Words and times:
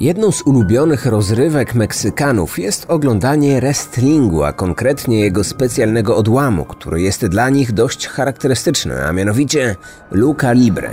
Jedną 0.00 0.32
z 0.32 0.42
ulubionych 0.42 1.06
rozrywek 1.06 1.74
Meksykanów 1.74 2.58
jest 2.58 2.86
oglądanie 2.88 3.60
wrestlingu, 3.60 4.42
a 4.42 4.52
konkretnie 4.52 5.20
jego 5.20 5.44
specjalnego 5.44 6.16
odłamu, 6.16 6.64
który 6.64 7.00
jest 7.00 7.26
dla 7.26 7.50
nich 7.50 7.72
dość 7.72 8.06
charakterystyczny, 8.06 9.06
a 9.06 9.12
mianowicie 9.12 9.76
luka 10.10 10.52
libre. 10.52 10.90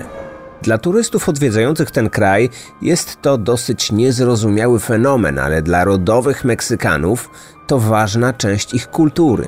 Dla 0.61 0.77
turystów 0.77 1.29
odwiedzających 1.29 1.91
ten 1.91 2.09
kraj 2.09 2.49
jest 2.81 3.21
to 3.21 3.37
dosyć 3.37 3.91
niezrozumiały 3.91 4.79
fenomen, 4.79 5.39
ale 5.39 5.61
dla 5.61 5.83
rodowych 5.83 6.45
Meksykanów 6.45 7.29
to 7.67 7.79
ważna 7.79 8.33
część 8.33 8.73
ich 8.73 8.89
kultury. 8.89 9.47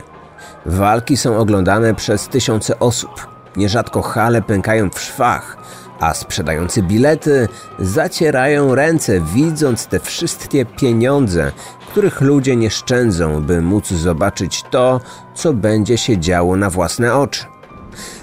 Walki 0.65 1.17
są 1.17 1.38
oglądane 1.38 1.95
przez 1.95 2.27
tysiące 2.27 2.79
osób. 2.79 3.27
Nierzadko 3.57 4.01
hale 4.01 4.41
pękają 4.41 4.89
w 4.89 4.99
szwach, 4.99 5.57
a 6.04 6.14
sprzedający 6.14 6.82
bilety 6.82 7.48
zacierają 7.80 8.75
ręce, 8.75 9.21
widząc 9.21 9.88
te 9.88 10.00
wszystkie 10.00 10.66
pieniądze, 10.66 11.52
których 11.92 12.21
ludzie 12.21 12.56
nie 12.56 12.70
szczędzą, 12.70 13.43
by 13.43 13.62
móc 13.62 13.88
zobaczyć 13.88 14.64
to, 14.71 15.02
co 15.36 15.54
będzie 15.54 15.98
się 15.98 16.18
działo 16.18 16.57
na 16.57 16.70
własne 16.70 17.16
oczy. 17.16 17.46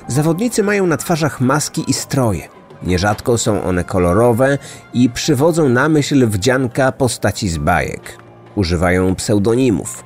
Zawodnicy 0.09 0.62
mają 0.62 0.87
na 0.87 0.97
twarzach 0.97 1.41
maski 1.41 1.91
i 1.91 1.93
stroje. 1.93 2.48
Nierzadko 2.83 3.39
są 3.39 3.62
one 3.62 3.84
kolorowe 3.84 4.59
i 4.95 5.11
przywodzą 5.11 5.69
na 5.69 5.89
myśl 5.89 6.27
wdzianka 6.27 6.92
postaci 6.92 7.48
z 7.48 7.59
bajek. 7.59 8.19
Używają 8.55 9.15
pseudonimów. 9.15 10.05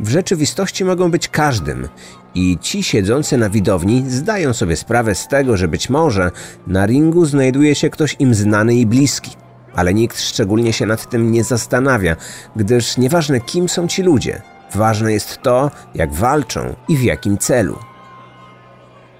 W 0.00 0.08
rzeczywistości 0.08 0.84
mogą 0.84 1.10
być 1.10 1.28
każdym 1.28 1.88
i 2.34 2.58
ci 2.60 2.82
siedzący 2.82 3.36
na 3.36 3.50
widowni 3.50 4.04
zdają 4.08 4.52
sobie 4.52 4.76
sprawę 4.76 5.14
z 5.14 5.28
tego, 5.28 5.56
że 5.56 5.68
być 5.68 5.90
może 5.90 6.30
na 6.66 6.86
ringu 6.86 7.24
znajduje 7.24 7.74
się 7.74 7.90
ktoś 7.90 8.16
im 8.18 8.34
znany 8.34 8.74
i 8.74 8.86
bliski. 8.86 9.30
Ale 9.74 9.94
nikt 9.94 10.20
szczególnie 10.20 10.72
się 10.72 10.86
nad 10.86 11.10
tym 11.10 11.32
nie 11.32 11.44
zastanawia, 11.44 12.16
gdyż 12.56 12.96
nieważne 12.96 13.40
kim 13.40 13.68
są 13.68 13.88
ci 13.88 14.02
ludzie, 14.02 14.42
ważne 14.74 15.12
jest 15.12 15.38
to, 15.42 15.70
jak 15.94 16.12
walczą 16.12 16.74
i 16.88 16.96
w 16.96 17.02
jakim 17.02 17.38
celu. 17.38 17.78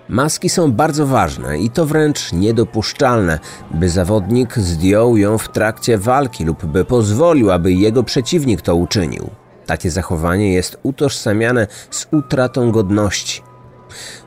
Maski 0.08 0.48
są 0.48 0.72
bardzo 0.72 1.06
ważne 1.06 1.58
i 1.58 1.70
to 1.70 1.86
wręcz 1.86 2.32
niedopuszczalne, 2.32 3.38
by 3.70 3.88
zawodnik 3.88 4.58
zdjął 4.58 5.16
ją 5.16 5.38
w 5.38 5.48
trakcie 5.48 5.98
walki 5.98 6.44
lub 6.44 6.64
by 6.64 6.84
pozwolił, 6.84 7.50
aby 7.50 7.72
jego 7.72 8.02
przeciwnik 8.02 8.60
to 8.62 8.76
uczynił. 8.76 9.41
Takie 9.66 9.91
zachowanie 9.91 10.52
jest 10.52 10.78
utożsamiane 10.82 11.66
z 11.91 12.06
utratą 12.12 12.72
godności. 12.72 13.42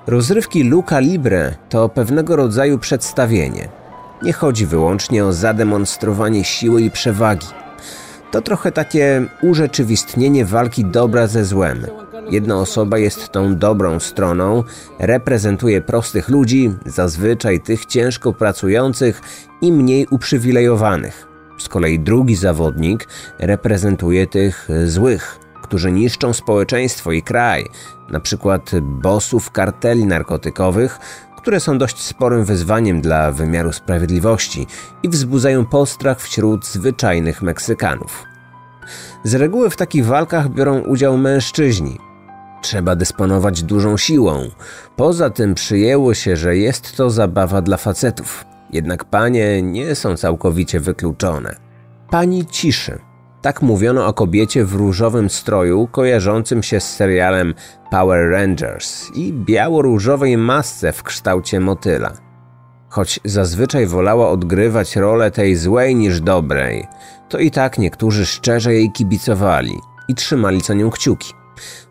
Rozrywki 0.07 0.63
Luca 0.63 0.99
Libre 0.99 1.55
to 1.69 1.89
pewnego 1.89 2.35
rodzaju 2.35 2.79
przedstawienie. 2.79 3.69
Nie 4.23 4.33
chodzi 4.33 4.65
wyłącznie 4.65 5.25
o 5.25 5.33
zademonstrowanie 5.33 6.43
siły 6.43 6.81
i 6.81 6.91
przewagi. 6.91 7.47
To 8.31 8.41
trochę 8.41 8.71
takie 8.71 9.25
urzeczywistnienie 9.41 10.45
walki 10.45 10.85
dobra 10.85 11.27
ze 11.27 11.45
złem. 11.45 11.85
Jedna 12.31 12.57
osoba 12.57 12.97
jest 12.97 13.29
tą 13.29 13.55
dobrą 13.55 13.99
stroną, 13.99 14.63
reprezentuje 14.99 15.81
prostych 15.81 16.29
ludzi, 16.29 16.73
zazwyczaj 16.85 17.61
tych 17.61 17.85
ciężko 17.85 18.33
pracujących 18.33 19.21
i 19.61 19.71
mniej 19.71 20.07
uprzywilejowanych. 20.11 21.34
Z 21.57 21.69
kolei 21.69 21.99
drugi 21.99 22.35
zawodnik 22.35 23.07
reprezentuje 23.39 24.27
tych 24.27 24.69
złych, 24.85 25.39
którzy 25.63 25.91
niszczą 25.91 26.33
społeczeństwo 26.33 27.11
i 27.11 27.21
kraj, 27.21 27.65
na 28.09 28.19
przykład 28.19 28.71
bosów 28.81 29.51
karteli 29.51 30.05
narkotykowych, 30.05 30.99
które 31.37 31.59
są 31.59 31.77
dość 31.77 32.01
sporym 32.01 32.45
wyzwaniem 32.45 33.01
dla 33.01 33.31
wymiaru 33.31 33.73
sprawiedliwości 33.73 34.67
i 35.03 35.09
wzbudzają 35.09 35.65
postrach 35.65 36.21
wśród 36.21 36.65
zwyczajnych 36.65 37.41
Meksykanów. 37.41 38.23
Z 39.23 39.33
reguły 39.33 39.69
w 39.69 39.75
takich 39.75 40.05
walkach 40.05 40.49
biorą 40.49 40.79
udział 40.79 41.17
mężczyźni. 41.17 41.99
Trzeba 42.61 42.95
dysponować 42.95 43.63
dużą 43.63 43.97
siłą. 43.97 44.49
Poza 44.95 45.29
tym 45.29 45.55
przyjęło 45.55 46.13
się, 46.13 46.35
że 46.35 46.57
jest 46.57 46.97
to 46.97 47.09
zabawa 47.09 47.61
dla 47.61 47.77
facetów. 47.77 48.45
Jednak 48.75 49.05
panie 49.05 49.61
nie 49.61 49.95
są 49.95 50.17
całkowicie 50.17 50.79
wykluczone. 50.79 51.55
Pani 52.09 52.45
ciszy. 52.45 52.99
Tak 53.41 53.61
mówiono 53.61 54.07
o 54.07 54.13
kobiecie 54.13 54.65
w 54.65 54.73
różowym 54.73 55.29
stroju 55.29 55.87
kojarzącym 55.87 56.63
się 56.63 56.79
z 56.79 56.95
serialem 56.95 57.53
Power 57.91 58.31
Rangers 58.31 59.11
i 59.13 59.33
biało-różowej 59.33 60.37
masce 60.37 60.91
w 60.91 61.03
kształcie 61.03 61.59
motyla. 61.59 62.13
Choć 62.89 63.19
zazwyczaj 63.25 63.87
wolała 63.87 64.29
odgrywać 64.29 64.95
rolę 64.95 65.31
tej 65.31 65.55
złej 65.55 65.95
niż 65.95 66.21
dobrej, 66.21 66.87
to 67.29 67.37
i 67.37 67.51
tak 67.51 67.77
niektórzy 67.77 68.25
szczerze 68.25 68.73
jej 68.73 68.91
kibicowali 68.91 69.75
i 70.07 70.15
trzymali 70.15 70.61
co 70.61 70.73
nią 70.73 70.89
kciuki. 70.89 71.33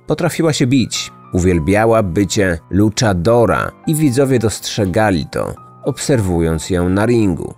Potrafiła 0.06 0.52
się 0.52 0.66
bić, 0.66 1.12
uwielbiała 1.32 2.02
bycie 2.02 2.58
luchadora 2.70 3.70
i 3.86 3.94
widzowie 3.94 4.38
dostrzegali 4.38 5.26
to, 5.26 5.63
obserwując 5.84 6.70
ją 6.70 6.88
na 6.88 7.06
ringu. 7.06 7.54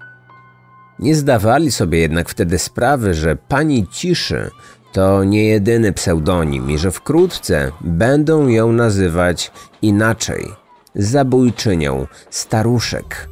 Nie 0.98 1.14
zdawali 1.14 1.72
sobie 1.72 1.98
jednak 1.98 2.28
wtedy 2.28 2.58
sprawy, 2.58 3.14
że 3.14 3.36
pani 3.36 3.86
ciszy 3.86 4.50
to 4.92 5.24
nie 5.24 5.44
jedyny 5.44 5.92
pseudonim 5.92 6.70
i 6.70 6.78
że 6.78 6.90
wkrótce 6.90 7.72
będą 7.80 8.48
ją 8.48 8.72
nazywać 8.72 9.52
inaczej 9.82 10.46
zabójczynią 10.94 12.06
staruszek. 12.30 13.28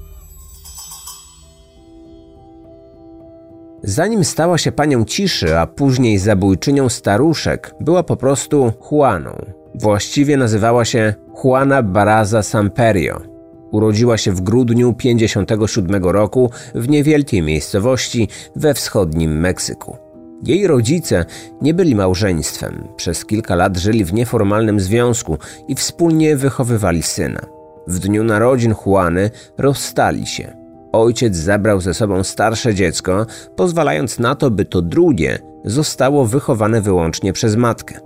Zanim 3.82 4.25
stała 4.25 4.59
się 4.59 4.72
panią 4.72 5.05
ciszy, 5.05 5.59
a 5.59 5.66
później 5.66 6.19
zabójczynią 6.19 6.88
staruszek, 6.88 7.75
była 7.81 8.03
po 8.03 8.16
prostu 8.16 8.72
Juaną. 8.91 9.44
Właściwie 9.75 10.37
nazywała 10.37 10.84
się 10.84 11.15
Juana 11.44 11.82
Baraza 11.82 12.43
Samperio 12.43 13.34
Urodziła 13.75 14.17
się 14.19 14.33
w 14.33 14.41
grudniu 14.41 14.93
57 14.93 16.05
roku 16.05 16.51
w 16.75 16.89
niewielkiej 16.89 17.43
miejscowości 17.43 18.29
we 18.57 18.75
wschodnim 18.75 19.41
Meksyku. 19.41 19.97
Jej 20.43 20.67
rodzice 20.67 21.25
nie 21.62 21.75
byli 21.75 21.95
małżeństwem, 21.95 22.89
przez 22.97 23.27
kilka 23.27 23.55
lat 23.55 23.77
żyli 23.77 24.05
w 24.05 24.12
nieformalnym 24.12 24.81
związku 24.81 25.39
i 25.69 25.75
wspólnie 25.75 26.37
wychowywali 26.37 27.03
syna. 27.03 27.41
W 27.87 27.99
dniu 27.99 28.25
narodzin 28.25 28.75
Juany 28.87 29.31
rozstali 29.59 30.27
się. 30.27 30.56
Ojciec 30.93 31.37
zabrał 31.37 31.81
ze 31.81 31.95
sobą 31.95 32.25
starsze 32.25 32.75
dziecko, 32.75 33.27
pozwalając 33.56 34.19
na 34.19 34.35
to, 34.35 34.51
by 34.51 34.65
to 34.65 34.83
drugie 34.83 35.39
zostało 35.65 36.27
wychowane 36.27 36.81
wyłącznie 36.81 37.33
przez 37.33 37.56
matkę. 37.56 38.01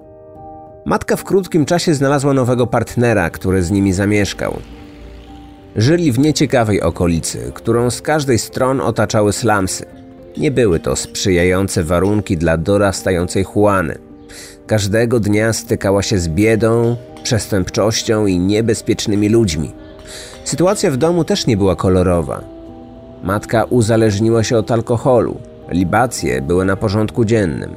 Matka 0.87 1.17
w 1.17 1.25
krótkim 1.25 1.65
czasie 1.65 1.95
znalazła 1.95 2.33
nowego 2.33 2.67
partnera, 2.67 3.31
który 3.31 3.63
z 3.63 3.71
nimi 3.71 3.93
zamieszkał. 3.93 4.59
Żyli 5.79 6.13
w 6.13 6.19
nieciekawej 6.19 6.83
okolicy, 6.83 7.53
którą 7.55 7.91
z 7.91 8.03
każdej 8.03 8.39
stron 8.39 8.81
otaczały 8.81 9.33
slamsy. 9.33 9.87
Nie 10.37 10.51
były 10.51 10.81
to 10.81 10.97
sprzyjające 10.97 11.85
warunki 11.85 12.37
dla 12.37 12.57
dorastającej 12.57 13.45
Juany. 13.57 13.99
Każdego 14.67 15.21
dnia 15.21 15.53
stykała 15.53 16.03
się 16.03 16.19
z 16.19 16.29
biedą, 16.29 16.97
przestępczością 17.23 18.27
i 18.27 18.39
niebezpiecznymi 18.39 19.29
ludźmi. 19.29 19.73
Sytuacja 20.45 20.91
w 20.91 20.97
domu 20.97 21.25
też 21.25 21.47
nie 21.47 21.57
była 21.57 21.77
kolorowa. 21.77 22.45
Matka 23.23 23.65
uzależniła 23.65 24.43
się 24.43 24.59
od 24.59 24.71
alkoholu, 24.71 25.37
libacje 25.71 26.43
były 26.43 26.65
na 26.65 26.77
porządku 26.77 27.25
dziennym. 27.25 27.75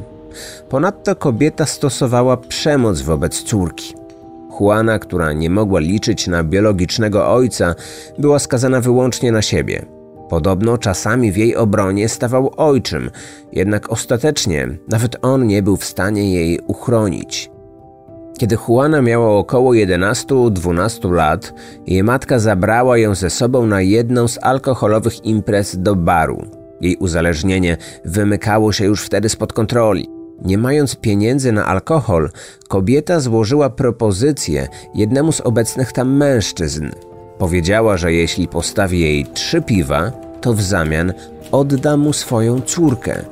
Ponadto 0.69 1.15
kobieta 1.15 1.65
stosowała 1.65 2.37
przemoc 2.37 3.01
wobec 3.01 3.43
córki. 3.43 4.00
Juana, 4.61 4.99
która 4.99 5.33
nie 5.33 5.49
mogła 5.49 5.79
liczyć 5.79 6.27
na 6.27 6.43
biologicznego 6.43 7.33
ojca, 7.33 7.75
była 8.17 8.39
skazana 8.39 8.81
wyłącznie 8.81 9.31
na 9.31 9.41
siebie. 9.41 9.85
Podobno 10.29 10.77
czasami 10.77 11.31
w 11.31 11.37
jej 11.37 11.55
obronie 11.55 12.09
stawał 12.09 12.51
ojczym, 12.57 13.11
jednak 13.51 13.91
ostatecznie 13.91 14.67
nawet 14.87 15.17
on 15.21 15.47
nie 15.47 15.63
był 15.63 15.77
w 15.77 15.85
stanie 15.85 16.33
jej 16.33 16.59
uchronić. 16.67 17.51
Kiedy 18.37 18.57
Juana 18.67 19.01
miała 19.01 19.37
około 19.37 19.71
11-12 19.73 21.11
lat, 21.11 21.53
jej 21.87 22.03
matka 22.03 22.39
zabrała 22.39 22.97
ją 22.97 23.15
ze 23.15 23.29
sobą 23.29 23.65
na 23.65 23.81
jedną 23.81 24.27
z 24.27 24.39
alkoholowych 24.41 25.25
imprez 25.25 25.77
do 25.79 25.95
baru. 25.95 26.45
Jej 26.81 26.95
uzależnienie 26.95 27.77
wymykało 28.05 28.71
się 28.71 28.85
już 28.85 29.03
wtedy 29.03 29.29
spod 29.29 29.53
kontroli. 29.53 30.20
Nie 30.41 30.57
mając 30.57 30.95
pieniędzy 30.95 31.51
na 31.51 31.65
alkohol, 31.65 32.29
kobieta 32.67 33.19
złożyła 33.19 33.69
propozycję 33.69 34.67
jednemu 34.95 35.31
z 35.31 35.41
obecnych 35.41 35.93
tam 35.93 36.17
mężczyzn. 36.17 36.89
Powiedziała, 37.37 37.97
że 37.97 38.13
jeśli 38.13 38.47
postawi 38.47 38.99
jej 38.99 39.25
trzy 39.25 39.61
piwa, 39.61 40.11
to 40.41 40.53
w 40.53 40.61
zamian 40.61 41.13
odda 41.51 41.97
mu 41.97 42.13
swoją 42.13 42.61
córkę. 42.61 43.25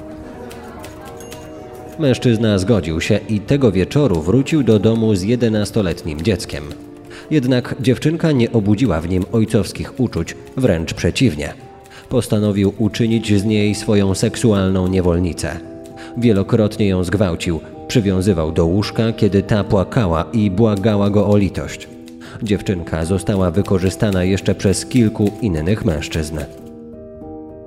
Mężczyzna 1.99 2.57
zgodził 2.57 3.01
się 3.01 3.19
i 3.29 3.39
tego 3.39 3.71
wieczoru 3.71 4.21
wrócił 4.21 4.63
do 4.63 4.79
domu 4.79 5.15
z 5.15 5.21
jedenastoletnim 5.21 6.21
dzieckiem. 6.21 6.63
Jednak 7.31 7.75
dziewczynka 7.79 8.31
nie 8.31 8.51
obudziła 8.51 9.01
w 9.01 9.09
nim 9.09 9.25
ojcowskich 9.31 9.99
uczuć, 9.99 10.35
wręcz 10.57 10.93
przeciwnie. 10.93 11.53
Postanowił 12.09 12.73
uczynić 12.77 13.39
z 13.39 13.45
niej 13.45 13.75
swoją 13.75 14.15
seksualną 14.15 14.87
niewolnicę. 14.87 15.68
Wielokrotnie 16.19 16.87
ją 16.87 17.03
zgwałcił, 17.03 17.59
przywiązywał 17.87 18.51
do 18.51 18.65
łóżka, 18.65 19.13
kiedy 19.13 19.43
ta 19.43 19.63
płakała 19.63 20.25
i 20.33 20.51
błagała 20.51 21.09
go 21.09 21.27
o 21.27 21.37
litość. 21.37 21.87
Dziewczynka 22.43 23.05
została 23.05 23.51
wykorzystana 23.51 24.23
jeszcze 24.23 24.55
przez 24.55 24.85
kilku 24.85 25.31
innych 25.41 25.85
mężczyzn. 25.85 26.39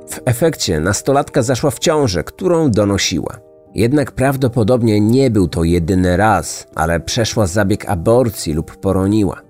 W 0.08 0.20
efekcie 0.24 0.80
nastolatka 0.80 1.42
zaszła 1.42 1.70
w 1.70 1.78
ciążę, 1.78 2.24
którą 2.24 2.70
donosiła. 2.70 3.38
Jednak 3.74 4.12
prawdopodobnie 4.12 5.00
nie 5.00 5.30
był 5.30 5.48
to 5.48 5.64
jedyny 5.64 6.16
raz, 6.16 6.66
ale 6.74 7.00
przeszła 7.00 7.46
zabieg 7.46 7.88
aborcji 7.88 8.52
lub 8.52 8.76
poroniła. 8.76 9.42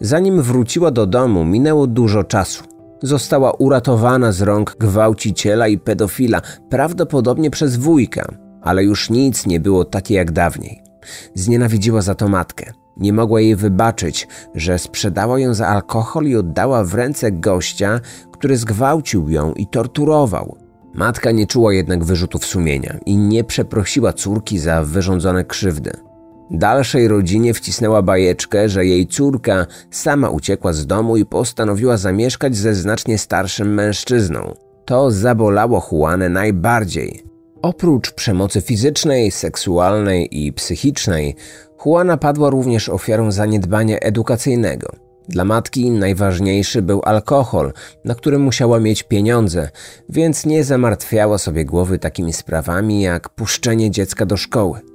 Zanim 0.00 0.42
wróciła 0.42 0.90
do 0.90 1.06
domu, 1.06 1.44
minęło 1.44 1.86
dużo 1.86 2.24
czasu. 2.24 2.64
Została 3.02 3.52
uratowana 3.52 4.32
z 4.32 4.42
rąk 4.42 4.76
gwałciciela 4.80 5.68
i 5.68 5.78
pedofila, 5.78 6.40
prawdopodobnie 6.70 7.50
przez 7.50 7.76
wujka, 7.76 8.34
ale 8.62 8.84
już 8.84 9.10
nic 9.10 9.46
nie 9.46 9.60
było 9.60 9.84
takie 9.84 10.14
jak 10.14 10.32
dawniej. 10.32 10.82
Znienawidziła 11.34 12.02
za 12.02 12.14
to 12.14 12.28
matkę. 12.28 12.72
Nie 12.96 13.12
mogła 13.12 13.40
jej 13.40 13.56
wybaczyć, 13.56 14.28
że 14.54 14.78
sprzedała 14.78 15.38
ją 15.38 15.54
za 15.54 15.68
alkohol 15.68 16.26
i 16.26 16.36
oddała 16.36 16.84
w 16.84 16.94
ręce 16.94 17.32
gościa, 17.32 18.00
który 18.32 18.56
zgwałcił 18.56 19.28
ją 19.28 19.52
i 19.52 19.66
torturował. 19.66 20.56
Matka 20.94 21.30
nie 21.30 21.46
czuła 21.46 21.72
jednak 21.72 22.04
wyrzutów 22.04 22.46
sumienia 22.46 22.98
i 23.06 23.16
nie 23.16 23.44
przeprosiła 23.44 24.12
córki 24.12 24.58
za 24.58 24.82
wyrządzone 24.82 25.44
krzywdy. 25.44 25.92
Dalszej 26.52 27.08
rodzinie 27.08 27.54
wcisnęła 27.54 28.02
bajeczkę, 28.02 28.68
że 28.68 28.86
jej 28.86 29.06
córka 29.06 29.66
sama 29.90 30.30
uciekła 30.30 30.72
z 30.72 30.86
domu 30.86 31.16
i 31.16 31.26
postanowiła 31.26 31.96
zamieszkać 31.96 32.56
ze 32.56 32.74
znacznie 32.74 33.18
starszym 33.18 33.74
mężczyzną. 33.74 34.54
To 34.84 35.10
zabolało 35.10 35.88
Juanę 35.92 36.28
najbardziej. 36.28 37.22
Oprócz 37.62 38.12
przemocy 38.12 38.60
fizycznej, 38.60 39.30
seksualnej 39.30 40.44
i 40.44 40.52
psychicznej, 40.52 41.36
Juana 41.86 42.16
padła 42.16 42.50
również 42.50 42.88
ofiarą 42.88 43.32
zaniedbania 43.32 43.98
edukacyjnego. 43.98 44.92
Dla 45.28 45.44
matki 45.44 45.90
najważniejszy 45.90 46.82
był 46.82 47.02
alkohol, 47.04 47.72
na 48.04 48.14
który 48.14 48.38
musiała 48.38 48.80
mieć 48.80 49.02
pieniądze, 49.02 49.70
więc 50.08 50.46
nie 50.46 50.64
zamartwiała 50.64 51.38
sobie 51.38 51.64
głowy 51.64 51.98
takimi 51.98 52.32
sprawami 52.32 53.02
jak 53.02 53.28
puszczenie 53.28 53.90
dziecka 53.90 54.26
do 54.26 54.36
szkoły. 54.36 54.91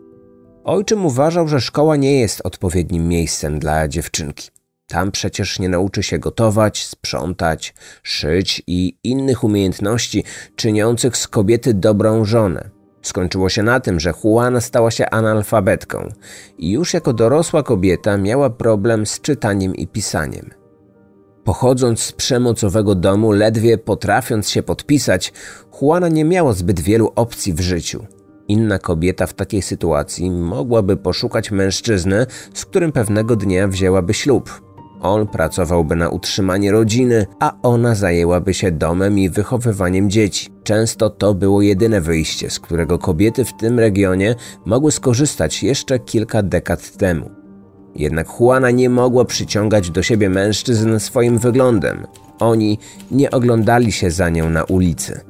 Ojczym 0.67 1.05
uważał, 1.05 1.47
że 1.47 1.61
szkoła 1.61 1.95
nie 1.95 2.19
jest 2.19 2.41
odpowiednim 2.43 3.07
miejscem 3.07 3.59
dla 3.59 3.87
dziewczynki. 3.87 4.49
Tam 4.87 5.11
przecież 5.11 5.59
nie 5.59 5.69
nauczy 5.69 6.03
się 6.03 6.19
gotować, 6.19 6.85
sprzątać, 6.85 7.73
szyć 8.03 8.63
i 8.67 8.97
innych 9.03 9.43
umiejętności 9.43 10.23
czyniących 10.55 11.17
z 11.17 11.27
kobiety 11.27 11.73
dobrą 11.73 12.25
żonę. 12.25 12.69
Skończyło 13.01 13.49
się 13.49 13.63
na 13.63 13.79
tym, 13.79 13.99
że 13.99 14.13
Juana 14.23 14.61
stała 14.61 14.91
się 14.91 15.09
analfabetką 15.09 16.11
i 16.57 16.71
już 16.71 16.93
jako 16.93 17.13
dorosła 17.13 17.63
kobieta 17.63 18.17
miała 18.17 18.49
problem 18.49 19.05
z 19.05 19.21
czytaniem 19.21 19.75
i 19.75 19.87
pisaniem. 19.87 20.49
Pochodząc 21.43 21.99
z 21.99 22.11
przemocowego 22.11 22.95
domu, 22.95 23.31
ledwie 23.31 23.77
potrafiąc 23.77 24.49
się 24.49 24.63
podpisać, 24.63 25.33
Juana 25.81 26.07
nie 26.07 26.25
miała 26.25 26.53
zbyt 26.53 26.79
wielu 26.79 27.11
opcji 27.15 27.53
w 27.53 27.59
życiu. 27.59 28.16
Inna 28.47 28.79
kobieta 28.79 29.27
w 29.27 29.33
takiej 29.33 29.61
sytuacji 29.61 30.31
mogłaby 30.31 30.97
poszukać 30.97 31.51
mężczyzny, 31.51 32.25
z 32.53 32.65
którym 32.65 32.91
pewnego 32.91 33.35
dnia 33.35 33.67
wzięłaby 33.67 34.13
ślub. 34.13 34.61
On 35.01 35.27
pracowałby 35.27 35.95
na 35.95 36.09
utrzymanie 36.09 36.71
rodziny, 36.71 37.25
a 37.39 37.53
ona 37.63 37.95
zajęłaby 37.95 38.53
się 38.53 38.71
domem 38.71 39.19
i 39.19 39.29
wychowywaniem 39.29 40.09
dzieci. 40.09 40.49
Często 40.63 41.09
to 41.09 41.33
było 41.33 41.61
jedyne 41.61 42.01
wyjście, 42.01 42.49
z 42.49 42.59
którego 42.59 42.99
kobiety 42.99 43.45
w 43.45 43.57
tym 43.57 43.79
regionie 43.79 44.35
mogły 44.65 44.91
skorzystać 44.91 45.63
jeszcze 45.63 45.99
kilka 45.99 46.43
dekad 46.43 46.97
temu. 46.97 47.31
Jednak 47.95 48.27
Juana 48.39 48.71
nie 48.71 48.89
mogła 48.89 49.25
przyciągać 49.25 49.91
do 49.91 50.03
siebie 50.03 50.29
mężczyzn 50.29 50.99
swoim 50.99 51.37
wyglądem. 51.37 52.07
Oni 52.39 52.79
nie 53.11 53.31
oglądali 53.31 53.91
się 53.91 54.11
za 54.11 54.29
nią 54.29 54.49
na 54.49 54.63
ulicy. 54.63 55.21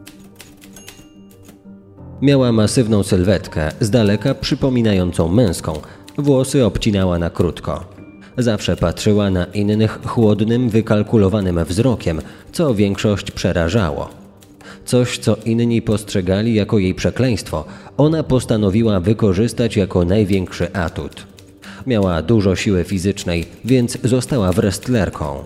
Miała 2.22 2.52
masywną 2.52 3.04
sylwetkę, 3.04 3.72
z 3.80 3.90
daleka 3.90 4.36
przypominającą 4.36 5.28
męską. 5.28 5.74
Włosy 6.18 6.66
obcinała 6.66 7.20
na 7.20 7.30
krótko. 7.30 7.84
Zawsze 8.38 8.76
patrzyła 8.76 9.30
na 9.30 9.46
innych 9.46 10.00
chłodnym, 10.06 10.70
wykalkulowanym 10.70 11.66
wzrokiem, 11.66 12.22
co 12.52 12.76
większość 12.76 13.32
przerażało. 13.32 14.10
Coś, 14.86 15.18
co 15.18 15.38
inni 15.46 15.82
postrzegali 15.82 16.54
jako 16.54 16.80
jej 16.80 16.96
przekleństwo, 16.96 17.66
ona 17.98 18.24
postanowiła 18.24 19.00
wykorzystać 19.00 19.78
jako 19.78 20.06
największy 20.06 20.74
atut. 20.74 21.28
Miała 21.88 22.22
dużo 22.22 22.56
siły 22.56 22.84
fizycznej, 22.84 23.46
więc 23.66 23.98
została 24.04 24.52
wrestlerką. 24.52 25.44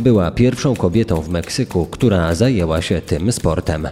Była 0.00 0.30
pierwszą 0.30 0.76
kobietą 0.76 1.20
w 1.20 1.28
Meksyku, 1.28 1.86
która 1.86 2.34
zajęła 2.34 2.82
się 2.82 3.00
tym 3.00 3.32
sportem. 3.32 3.88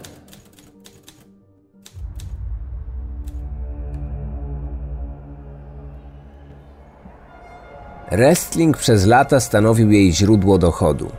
Wrestling 8.10 8.76
przez 8.76 9.06
lata 9.06 9.40
stanowił 9.40 9.90
jej 9.90 10.12
źródło 10.12 10.58
dochodu. 10.58 11.10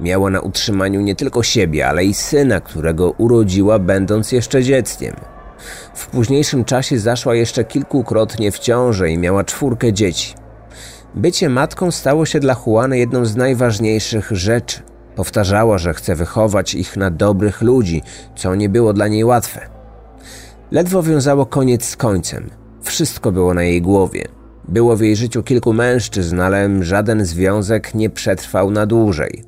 Miała 0.00 0.30
na 0.30 0.40
utrzymaniu 0.40 1.00
nie 1.00 1.14
tylko 1.16 1.42
siebie, 1.42 1.88
ale 1.88 2.04
i 2.04 2.14
syna, 2.14 2.60
którego 2.60 3.10
urodziła 3.10 3.78
będąc 3.78 4.32
jeszcze 4.32 4.62
dzieckiem. 4.62 5.14
W 5.94 6.06
późniejszym 6.06 6.64
czasie 6.64 6.98
zaszła 6.98 7.34
jeszcze 7.34 7.64
kilkukrotnie 7.64 8.52
w 8.52 8.58
ciążę 8.58 9.10
i 9.10 9.18
miała 9.18 9.44
czwórkę 9.44 9.92
dzieci. 9.92 10.34
Bycie 11.14 11.48
matką 11.48 11.90
stało 11.90 12.26
się 12.26 12.40
dla 12.40 12.56
Juany 12.66 12.98
jedną 12.98 13.24
z 13.24 13.36
najważniejszych 13.36 14.30
rzeczy. 14.30 14.82
Powtarzała, 15.16 15.78
że 15.78 15.94
chce 15.94 16.14
wychować 16.14 16.74
ich 16.74 16.96
na 16.96 17.10
dobrych 17.10 17.62
ludzi, 17.62 18.02
co 18.36 18.54
nie 18.54 18.68
było 18.68 18.92
dla 18.92 19.08
niej 19.08 19.24
łatwe. 19.24 19.60
Ledwo 20.70 21.02
wiązało 21.02 21.46
koniec 21.46 21.84
z 21.84 21.96
końcem. 21.96 22.50
Wszystko 22.82 23.32
było 23.32 23.54
na 23.54 23.62
jej 23.62 23.82
głowie. 23.82 24.41
Było 24.68 24.96
w 24.96 25.00
jej 25.00 25.16
życiu 25.16 25.42
kilku 25.42 25.72
mężczyzn, 25.72 26.40
ale 26.40 26.84
żaden 26.84 27.24
związek 27.24 27.94
nie 27.94 28.10
przetrwał 28.10 28.70
na 28.70 28.86
dłużej. 28.86 29.44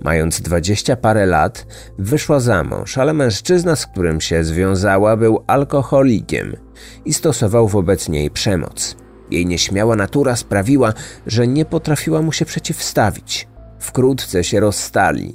Mając 0.00 0.40
dwadzieścia 0.40 0.96
parę 0.96 1.26
lat, 1.26 1.66
wyszła 1.98 2.40
za 2.40 2.64
mąż, 2.64 2.98
ale 2.98 3.12
mężczyzna, 3.12 3.76
z 3.76 3.86
którym 3.86 4.20
się 4.20 4.44
związała, 4.44 5.16
był 5.16 5.44
alkoholikiem 5.46 6.56
i 7.04 7.14
stosował 7.14 7.68
wobec 7.68 8.08
niej 8.08 8.30
przemoc. 8.30 8.96
Jej 9.30 9.46
nieśmiała 9.46 9.96
natura 9.96 10.36
sprawiła, 10.36 10.92
że 11.26 11.46
nie 11.46 11.64
potrafiła 11.64 12.22
mu 12.22 12.32
się 12.32 12.44
przeciwstawić. 12.44 13.48
Wkrótce 13.78 14.44
się 14.44 14.60
rozstali. 14.60 15.34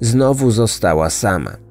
Znowu 0.00 0.50
została 0.50 1.10
sama. 1.10 1.69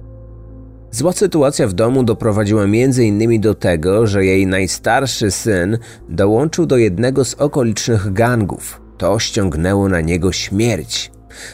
Zła 0.92 1.12
sytuacja 1.12 1.68
w 1.68 1.74
domu 1.74 2.04
doprowadziła 2.04 2.64
m.in. 2.64 3.42
do 3.42 3.56
tego, 3.56 4.08
że 4.08 4.26
jej 4.26 4.48
najstarszy 4.48 5.32
syn 5.32 5.78
dołączył 6.10 6.66
do 6.66 6.78
jednego 6.78 7.26
z 7.26 7.34
okolicznych 7.34 8.14
gangów. 8.14 8.82
To 8.98 9.20
ściągnęło 9.20 9.90
na 9.90 10.02
niego 10.02 10.32
śmierć. 10.32 11.12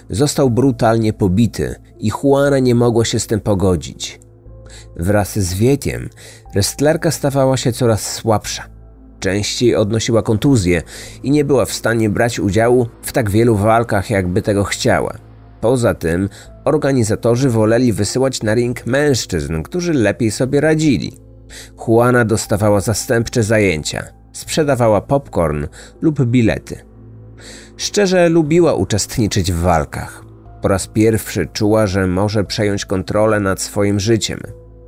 Został 0.09 0.49
brutalnie 0.49 1.13
pobity 1.13 1.75
i 1.99 2.11
Juana 2.23 2.59
nie 2.59 2.75
mogła 2.75 3.05
się 3.05 3.19
z 3.19 3.27
tym 3.27 3.39
pogodzić. 3.39 4.19
Wraz 4.95 5.39
z 5.39 5.53
wiekiem 5.53 6.09
wrestlerka 6.53 7.11
stawała 7.11 7.57
się 7.57 7.71
coraz 7.71 8.13
słabsza. 8.13 8.63
Częściej 9.19 9.75
odnosiła 9.75 10.21
kontuzje 10.21 10.81
i 11.23 11.31
nie 11.31 11.45
była 11.45 11.65
w 11.65 11.73
stanie 11.73 12.09
brać 12.09 12.39
udziału 12.39 12.87
w 13.01 13.11
tak 13.11 13.29
wielu 13.29 13.55
walkach, 13.55 14.09
jakby 14.09 14.41
tego 14.41 14.63
chciała. 14.63 15.17
Poza 15.61 15.93
tym 15.93 16.29
organizatorzy 16.65 17.49
woleli 17.49 17.93
wysyłać 17.93 18.43
na 18.43 18.53
ring 18.53 18.85
mężczyzn, 18.85 19.61
którzy 19.61 19.93
lepiej 19.93 20.31
sobie 20.31 20.61
radzili. 20.61 21.17
Juana 21.87 22.25
dostawała 22.25 22.79
zastępcze 22.81 23.43
zajęcia, 23.43 24.03
sprzedawała 24.33 25.01
popcorn 25.01 25.67
lub 26.01 26.25
bilety. 26.25 26.85
Szczerze 27.77 28.29
lubiła 28.29 28.73
uczestniczyć 28.73 29.51
w 29.51 29.59
walkach. 29.59 30.23
Po 30.61 30.67
raz 30.67 30.87
pierwszy 30.87 31.47
czuła, 31.53 31.87
że 31.87 32.07
może 32.07 32.43
przejąć 32.43 32.85
kontrolę 32.85 33.39
nad 33.39 33.61
swoim 33.61 33.99
życiem. 33.99 34.39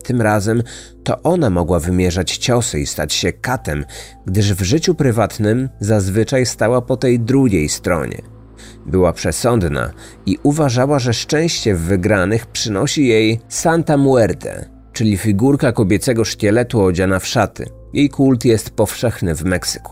Tym 0.03 0.21
razem 0.21 0.63
to 1.03 1.21
ona 1.21 1.49
mogła 1.49 1.79
wymierzać 1.79 2.37
ciosy 2.37 2.79
i 2.79 2.85
stać 2.85 3.13
się 3.13 3.33
katem, 3.33 3.85
gdyż 4.25 4.53
w 4.53 4.61
życiu 4.61 4.95
prywatnym 4.95 5.69
zazwyczaj 5.79 6.45
stała 6.45 6.81
po 6.81 6.97
tej 6.97 7.19
drugiej 7.19 7.69
stronie– 7.69 8.21
była 8.85 9.13
przesądna 9.13 9.91
i 10.25 10.37
uważała, 10.43 10.99
że 10.99 11.13
szczęście 11.13 11.75
w 11.75 11.81
wygranych 11.81 12.45
przynosi 12.45 13.07
jej 13.07 13.39
Santa 13.47 13.97
Muerte, 13.97 14.69
czyli 14.93 15.17
figurka 15.17 15.71
kobiecego 15.71 16.25
szkieletu 16.25 16.81
odziana 16.81 17.19
w 17.19 17.27
szaty. 17.27 17.65
Jej 17.93 18.09
kult 18.09 18.45
jest 18.45 18.69
powszechny 18.69 19.35
w 19.35 19.45
Meksyku. 19.45 19.91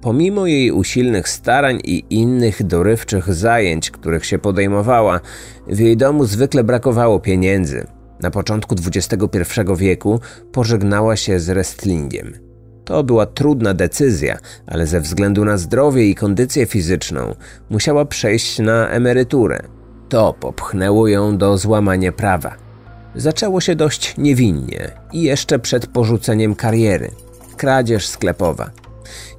Pomimo 0.00 0.46
jej 0.46 0.72
usilnych 0.72 1.28
starań 1.28 1.80
i 1.84 2.04
innych 2.10 2.62
dorywczych 2.62 3.34
zajęć, 3.34 3.90
których 3.90 4.26
się 4.26 4.38
podejmowała, 4.38 5.20
w 5.66 5.78
jej 5.78 5.96
domu 5.96 6.24
zwykle 6.24 6.64
brakowało 6.64 7.20
pieniędzy. 7.20 7.86
Na 8.20 8.30
początku 8.30 8.74
XXI 8.86 9.60
wieku 9.76 10.20
pożegnała 10.52 11.16
się 11.16 11.40
z 11.40 11.46
wrestlingiem. 11.46 12.45
To 12.86 13.04
była 13.04 13.26
trudna 13.26 13.74
decyzja, 13.74 14.38
ale 14.66 14.86
ze 14.86 15.00
względu 15.00 15.44
na 15.44 15.56
zdrowie 15.56 16.06
i 16.06 16.14
kondycję 16.14 16.66
fizyczną 16.66 17.34
musiała 17.70 18.04
przejść 18.04 18.58
na 18.58 18.88
emeryturę. 18.88 19.58
To 20.08 20.32
popchnęło 20.32 21.08
ją 21.08 21.38
do 21.38 21.58
złamania 21.58 22.12
prawa. 22.12 22.54
Zaczęło 23.14 23.60
się 23.60 23.76
dość 23.76 24.14
niewinnie 24.18 24.90
i 25.12 25.22
jeszcze 25.22 25.58
przed 25.58 25.86
porzuceniem 25.86 26.54
kariery. 26.54 27.10
Kradzież 27.56 28.08
sklepowa. 28.08 28.70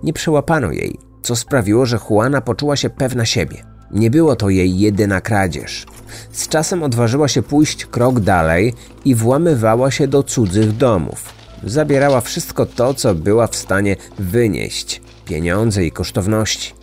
Nie 0.03 0.13
przełapano 0.13 0.71
jej, 0.71 0.99
co 1.21 1.35
sprawiło, 1.35 1.85
że 1.85 1.99
Juana 2.09 2.41
poczuła 2.41 2.75
się 2.75 2.89
pewna 2.89 3.25
siebie. 3.25 3.63
Nie 3.91 4.11
było 4.11 4.35
to 4.35 4.49
jej 4.49 4.79
jedyna 4.79 5.21
kradzież. 5.21 5.85
Z 6.31 6.47
czasem 6.47 6.83
odważyła 6.83 7.27
się 7.27 7.41
pójść 7.41 7.85
krok 7.85 8.19
dalej 8.19 8.73
i 9.05 9.15
włamywała 9.15 9.91
się 9.91 10.07
do 10.07 10.23
cudzych 10.23 10.77
domów. 10.77 11.36
Zabierała 11.63 12.21
wszystko 12.21 12.65
to, 12.65 12.93
co 12.93 13.15
była 13.15 13.47
w 13.47 13.55
stanie 13.55 13.95
wynieść 14.19 15.01
pieniądze 15.25 15.85
i 15.85 15.91
kosztowności. 15.91 16.73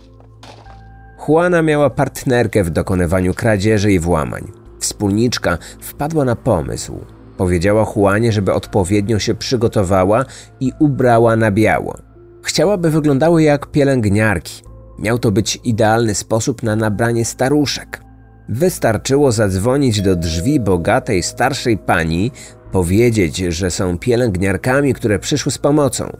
Juana 1.27 1.61
miała 1.61 1.89
partnerkę 1.89 2.63
w 2.63 2.69
dokonywaniu 2.69 3.33
kradzieży 3.33 3.91
i 3.91 3.99
włamań. 3.99 4.51
Wspólniczka 4.79 5.57
wpadła 5.81 6.25
na 6.25 6.35
pomysł. 6.35 6.99
Powiedziała 7.37 7.93
Juanie, 7.95 8.31
żeby 8.31 8.53
odpowiednio 8.53 9.19
się 9.19 9.35
przygotowała 9.35 10.25
i 10.59 10.71
ubrała 10.79 11.35
na 11.35 11.51
biało. 11.51 11.97
Chciała, 12.43 12.77
by 12.77 12.89
wyglądały 12.89 13.43
jak 13.43 13.71
pielęgniarki. 13.71 14.63
Miał 14.99 15.19
to 15.19 15.31
być 15.31 15.59
idealny 15.63 16.15
sposób 16.15 16.63
na 16.63 16.75
nabranie 16.75 17.25
staruszek. 17.25 18.01
Wystarczyło 18.49 19.31
zadzwonić 19.31 20.01
do 20.01 20.15
drzwi 20.15 20.59
bogatej 20.59 21.23
starszej 21.23 21.77
pani, 21.77 22.31
powiedzieć, 22.75 23.37
że 23.37 23.71
są 23.71 23.97
pielęgniarkami, 23.97 24.93
które 24.93 25.19
przyszły 25.19 25.51
z 25.51 25.57
pomocą. 25.57 26.17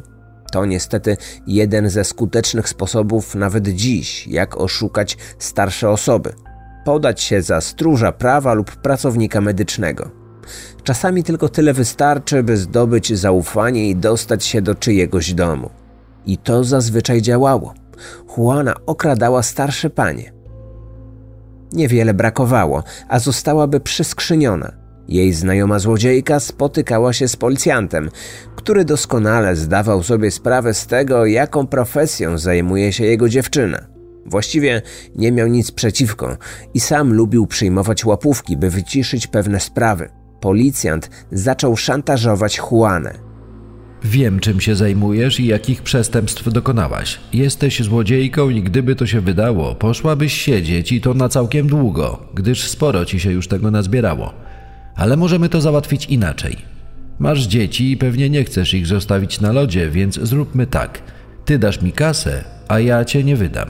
To 0.51 0.65
niestety 0.65 1.17
jeden 1.47 1.89
ze 1.89 2.03
skutecznych 2.03 2.69
sposobów 2.69 3.35
nawet 3.35 3.67
dziś, 3.67 4.27
jak 4.27 4.57
oszukać 4.57 5.17
starsze 5.39 5.89
osoby. 5.89 6.33
Podać 6.85 7.21
się 7.21 7.41
za 7.41 7.62
stróża 7.62 8.12
prawa 8.12 8.53
lub 8.53 8.75
pracownika 8.75 9.41
medycznego. 9.41 10.12
Czasami 10.83 11.24
tylko 11.24 11.50
tyle 11.50 11.74
wystarczy, 11.74 12.43
by 12.43 12.57
zdobyć 12.57 13.17
zaufanie 13.17 13.89
i 13.89 13.95
dostać 13.95 14.45
się 14.45 14.62
do 14.62 14.75
czyjegoś 14.75 15.33
domu. 15.33 15.69
I 16.25 16.38
to 16.38 16.63
zazwyczaj 16.63 17.21
działało. 17.21 17.74
Juana 18.38 18.74
okradała 18.85 19.43
starsze 19.43 19.89
panie. 19.89 20.33
Niewiele 21.74 22.13
brakowało, 22.13 22.83
a 23.07 23.19
zostałaby 23.19 23.79
przyskrzyniona. 23.79 24.85
Jej 25.07 25.33
znajoma 25.33 25.79
złodziejka 25.79 26.39
spotykała 26.39 27.13
się 27.13 27.27
z 27.27 27.35
policjantem, 27.35 28.09
który 28.55 28.85
doskonale 28.85 29.55
zdawał 29.55 30.03
sobie 30.03 30.31
sprawę 30.31 30.74
z 30.74 30.88
tego, 30.88 31.25
jaką 31.25 31.67
profesją 31.67 32.38
zajmuje 32.38 32.93
się 32.93 33.05
jego 33.05 33.29
dziewczyna. 33.29 33.95
Właściwie 34.25 34.81
nie 35.15 35.31
miał 35.31 35.47
nic 35.47 35.71
przeciwko 35.71 36.38
i 36.74 36.79
sam 36.79 37.13
lubił 37.13 37.47
przyjmować 37.47 38.05
łapówki, 38.05 38.57
by 38.57 38.69
wyciszyć 38.69 39.27
pewne 39.27 39.59
sprawy. 39.59 40.09
Policjant 40.41 41.09
zaczął 41.31 41.77
szantażować 41.77 42.59
Juanę. 42.71 43.13
Wiem, 44.03 44.39
czym 44.39 44.62
się 44.62 44.75
zajmujesz 44.75 45.39
i 45.39 45.45
jakich 45.45 45.81
przestępstw 45.81 46.50
dokonałaś. 46.53 47.19
Jesteś 47.33 47.83
złodziejką 47.83 48.50
i 48.50 48.63
gdyby 48.63 48.95
to 48.95 49.07
się 49.07 49.21
wydało, 49.21 49.75
poszłabyś 49.75 50.33
siedzieć 50.33 50.91
i 50.91 51.01
to 51.01 51.13
na 51.13 51.29
całkiem 51.29 51.67
długo, 51.67 52.25
gdyż 52.33 52.67
sporo 52.67 53.05
ci 53.05 53.19
się 53.19 53.31
już 53.31 53.47
tego 53.47 53.71
nazbierało. 53.71 54.33
Ale 54.95 55.17
możemy 55.17 55.49
to 55.49 55.61
załatwić 55.61 56.05
inaczej. 56.05 56.57
Masz 57.19 57.41
dzieci 57.41 57.91
i 57.91 57.97
pewnie 57.97 58.29
nie 58.29 58.43
chcesz 58.43 58.73
ich 58.73 58.87
zostawić 58.87 59.41
na 59.41 59.51
lodzie, 59.51 59.89
więc 59.89 60.19
zróbmy 60.19 60.67
tak. 60.67 61.01
Ty 61.45 61.59
dasz 61.59 61.81
mi 61.81 61.91
kasę, 61.91 62.43
a 62.67 62.79
ja 62.79 63.05
cię 63.05 63.23
nie 63.23 63.35
wydam. 63.35 63.69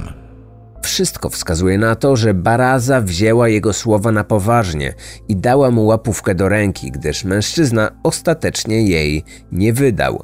Wszystko 0.84 1.30
wskazuje 1.30 1.78
na 1.78 1.96
to, 1.96 2.16
że 2.16 2.34
Baraza 2.34 3.02
wzięła 3.02 3.50
jego 3.50 3.74
słowa 3.74 4.12
na 4.12 4.24
poważnie 4.24 4.94
i 5.28 5.36
dała 5.36 5.72
mu 5.72 5.86
łapówkę 5.86 6.36
do 6.36 6.50
ręki, 6.50 6.92
gdyż 6.92 7.24
mężczyzna 7.24 7.92
ostatecznie 8.04 8.88
jej 8.88 9.24
nie 9.52 9.74
wydał. 9.74 10.24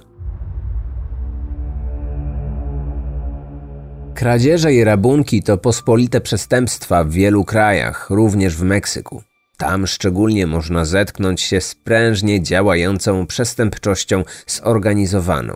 Kradzieże 4.14 4.74
i 4.74 4.84
rabunki 4.84 5.44
to 5.44 5.58
pospolite 5.58 6.22
przestępstwa 6.22 7.04
w 7.04 7.12
wielu 7.12 7.46
krajach, 7.46 8.10
również 8.10 8.56
w 8.56 8.64
Meksyku. 8.64 9.31
Tam 9.62 9.88
szczególnie 9.88 10.48
można 10.48 10.86
zetknąć 10.86 11.42
się 11.42 11.62
z 11.62 11.76
prężnie 11.76 12.42
działającą 12.42 13.28
przestępczością 13.28 14.24
zorganizowaną. 14.48 15.54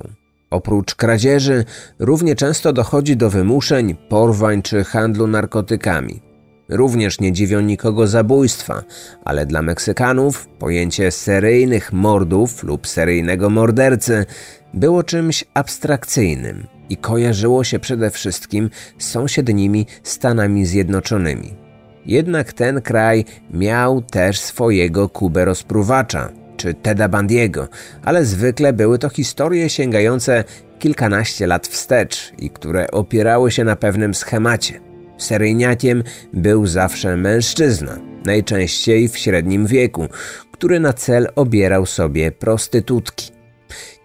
Oprócz 0.49 0.95
kradzieży, 0.95 1.65
równie 1.99 2.35
często 2.35 2.73
dochodzi 2.73 3.17
do 3.17 3.29
wymuszeń, 3.29 3.95
porwań 4.09 4.61
czy 4.61 4.83
handlu 4.83 5.27
narkotykami. 5.27 6.21
Również 6.69 7.19
nie 7.19 7.31
dziwią 7.31 7.61
nikogo 7.61 8.07
zabójstwa, 8.07 8.83
ale 9.23 9.45
dla 9.45 9.61
Meksykanów 9.61 10.47
pojęcie 10.59 11.11
seryjnych 11.11 11.93
mordów 11.93 12.63
lub 12.63 12.87
seryjnego 12.87 13.49
mordercy 13.49 14.25
było 14.73 15.03
czymś 15.03 15.45
abstrakcyjnym 15.53 16.67
i 16.89 16.97
kojarzyło 16.97 17.63
się 17.63 17.79
przede 17.79 18.09
wszystkim 18.11 18.69
z 18.97 19.09
sąsiednimi 19.09 19.85
Stanami 20.03 20.65
Zjednoczonymi. 20.65 21.64
Jednak 22.05 22.53
ten 22.53 22.81
kraj 22.81 23.25
miał 23.53 24.01
też 24.01 24.39
swojego 24.39 25.09
Kubę 25.09 25.45
rozpruwacza– 25.45 26.29
czy 26.57 26.73
Teda 26.73 27.09
Bandiego, 27.09 27.67
ale 28.03 28.25
zwykle 28.25 28.73
były 28.73 28.99
to 28.99 29.09
historie 29.09 29.69
sięgające 29.69 30.43
kilkanaście 30.79 31.47
lat 31.47 31.67
wstecz 31.67 32.33
i 32.37 32.49
które 32.49 32.91
opierały 32.91 33.51
się 33.51 33.63
na 33.63 33.75
pewnym 33.75 34.13
schemacie. 34.13 34.79
Seryjniakiem 35.17 36.03
był 36.33 36.67
zawsze 36.67 37.17
mężczyzna, 37.17 37.97
najczęściej 38.25 39.07
w 39.07 39.17
średnim 39.17 39.67
wieku, 39.67 40.07
który 40.51 40.79
na 40.79 40.93
cel 40.93 41.27
obierał 41.35 41.85
sobie 41.85 42.31
prostytutki. 42.31 43.31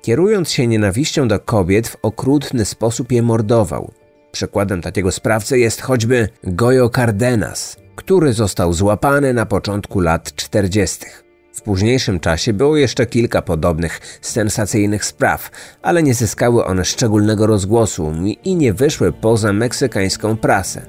Kierując 0.02 0.50
się 0.50 0.66
nienawiścią 0.66 1.28
do 1.28 1.40
kobiet, 1.40 1.88
w 1.88 1.97
okrutny 2.02 2.64
sposób 2.64 3.12
je 3.12 3.23
mordował. 3.23 3.92
Przykładem 4.33 4.83
takiego 4.83 5.12
sprawcy 5.12 5.59
jest 5.59 5.80
choćby 5.80 6.28
Goyo 6.45 6.88
Cardenas, 6.88 7.76
który 8.00 8.33
został 8.33 8.73
złapany 8.73 9.35
na 9.35 9.47
początku 9.47 10.00
lat 10.00 10.35
40. 10.35 11.07
W 11.54 11.62
późniejszym 11.62 12.21
czasie 12.21 12.52
było 12.52 12.76
jeszcze 12.76 13.07
kilka 13.07 13.42
podobnych, 13.42 14.00
sensacyjnych 14.21 15.04
spraw, 15.04 15.50
ale 15.83 16.02
nie 16.02 16.14
zyskały 16.14 16.64
one 16.64 16.85
szczególnego 16.85 17.47
rozgłosu 17.47 18.12
i 18.45 18.57
nie 18.57 18.73
wyszły 18.73 19.12
poza 19.12 19.52
meksykańską 19.52 20.37
prasę. 20.37 20.87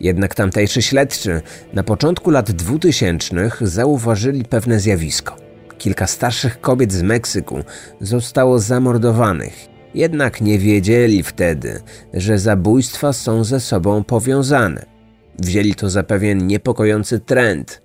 Jednak 0.00 0.34
tamtejszy 0.34 0.82
śledczy 0.82 1.42
na 1.72 1.82
początku 1.82 2.30
lat 2.30 2.50
2000 2.52 3.50
zauważyli 3.60 4.44
pewne 4.44 4.80
zjawisko. 4.80 5.36
Kilka 5.78 6.06
starszych 6.06 6.60
kobiet 6.60 6.92
z 6.92 7.02
Meksyku 7.02 7.58
zostało 8.00 8.58
zamordowanych, 8.58 9.54
jednak 9.94 10.40
nie 10.40 10.58
wiedzieli 10.58 11.22
wtedy, 11.22 11.80
że 12.14 12.38
zabójstwa 12.38 13.12
są 13.12 13.44
ze 13.44 13.60
sobą 13.60 14.04
powiązane. 14.04 14.93
Wzięli 15.38 15.74
to 15.74 15.90
za 15.90 16.02
pewien 16.02 16.46
niepokojący 16.46 17.20
trend– 17.20 17.80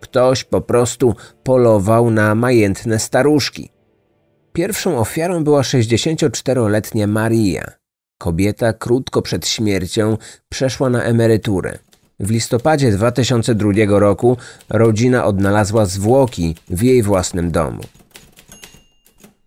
Ktoś 0.00 0.44
po 0.44 0.60
prostu 0.60 1.14
polował 1.42 2.10
na 2.10 2.34
majętne 2.34 2.98
staruszki. 2.98 3.70
Pierwszą 4.52 4.98
ofiarą 4.98 5.44
była 5.44 5.62
64-letnia 5.62 7.06
Maria. 7.06 7.64
Kobieta 8.18 8.72
krótko 8.72 9.22
przed 9.22 9.48
śmiercią 9.48 10.16
przeszła 10.48 10.90
na 10.90 11.02
emeryturę. 11.02 11.78
W 12.20 12.30
listopadzie 12.30 12.90
2002 12.92 13.72
roku 13.86 14.36
rodzina 14.68 15.24
odnalazła 15.24 15.86
zwłoki 15.86 16.54
w 16.68 16.82
jej 16.82 17.02
własnym 17.02 17.50
domu. 17.50 17.82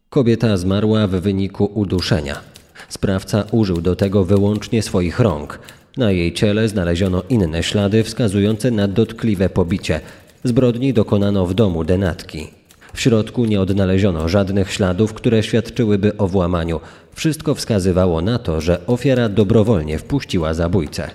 Kobieta 0.10 0.58
zmarła 0.58 1.08
w 1.08 1.12
wyniku 1.12 1.66
uduszenia. 1.66 2.42
Sprawca 2.90 3.44
użył 3.52 3.82
do 3.82 3.96
tego 3.96 4.26
wyłącznie 4.26 4.82
swoich 4.84 5.20
rąk. 5.20 5.60
Na 6.00 6.12
jej 6.12 6.34
ciele 6.34 6.68
znaleziono 6.68 7.24
inne 7.30 7.64
ślady 7.64 8.04
wskazujące 8.04 8.72
na 8.72 8.88
dotkliwe 8.88 9.50
pobicie, 9.50 10.02
Zbrodni 10.44 10.94
dokonano 10.94 11.46
w 11.46 11.54
domu 11.54 11.84
denatki. 11.84 12.48
W 12.94 13.02
środku 13.02 13.46
nie 13.46 13.62
odnaleziono 13.62 14.30
żadnych 14.30 14.72
śladów, 14.72 15.14
które 15.14 15.44
świadczyłyby 15.44 16.18
o 16.18 16.28
włamaniu. 16.28 16.80
Wszystko 17.14 17.56
wskazywało 17.56 18.22
na 18.22 18.40
to, 18.40 18.62
że 18.62 18.86
ofiara 18.88 19.30
dobrowolnie 19.30 20.00
wpuściła 20.00 20.54
zabójcę. 20.54 21.10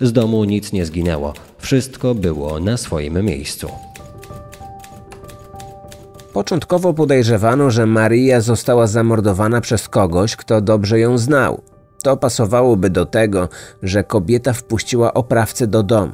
Z 0.00 0.12
domu 0.12 0.44
nic 0.44 0.72
nie 0.72 0.86
zginęło. 0.86 1.34
Wszystko 1.58 2.14
było 2.14 2.60
na 2.60 2.76
swoim 2.76 3.24
miejscu. 3.24 3.68
Początkowo 6.32 6.94
podejrzewano, 6.94 7.70
że 7.70 7.86
Maria 7.86 8.40
została 8.40 8.86
zamordowana 8.86 9.60
przez 9.60 9.88
kogoś, 9.88 10.36
kto 10.36 10.60
dobrze 10.60 11.00
ją 11.00 11.18
znał. 11.18 11.73
To 12.04 12.16
pasowałoby 12.16 12.90
do 12.90 13.06
tego, 13.06 13.48
że 13.82 14.04
kobieta 14.04 14.52
wpuściła 14.52 15.14
oprawcę 15.14 15.66
do 15.66 15.82
domu. 15.82 16.12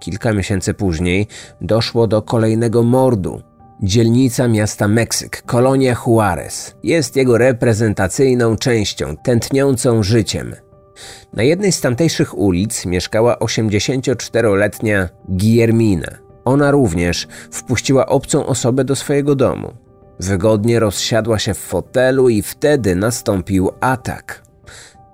Kilka 0.00 0.32
miesięcy 0.32 0.74
później 0.74 1.26
doszło 1.60 2.06
do 2.06 2.22
kolejnego 2.22 2.82
mordu. 2.82 3.42
Dzielnica 3.82 4.48
miasta 4.48 4.88
Meksyk, 4.88 5.42
kolonia 5.42 5.96
Juarez, 6.06 6.74
jest 6.82 7.16
jego 7.16 7.38
reprezentacyjną 7.38 8.56
częścią, 8.56 9.16
tętniącą 9.16 10.02
życiem. 10.02 10.54
Na 11.32 11.42
jednej 11.42 11.72
z 11.72 11.80
tamtejszych 11.80 12.38
ulic 12.38 12.86
mieszkała 12.86 13.36
84-letnia 13.36 15.08
Guillermina. 15.28 16.10
Ona 16.44 16.70
również 16.70 17.28
wpuściła 17.50 18.06
obcą 18.06 18.46
osobę 18.46 18.84
do 18.84 18.96
swojego 18.96 19.34
domu. 19.34 19.72
Wygodnie 20.20 20.80
rozsiadła 20.80 21.38
się 21.38 21.54
w 21.54 21.58
fotelu 21.58 22.28
i 22.28 22.42
wtedy 22.42 22.96
nastąpił 22.96 23.70
atak 23.80 24.43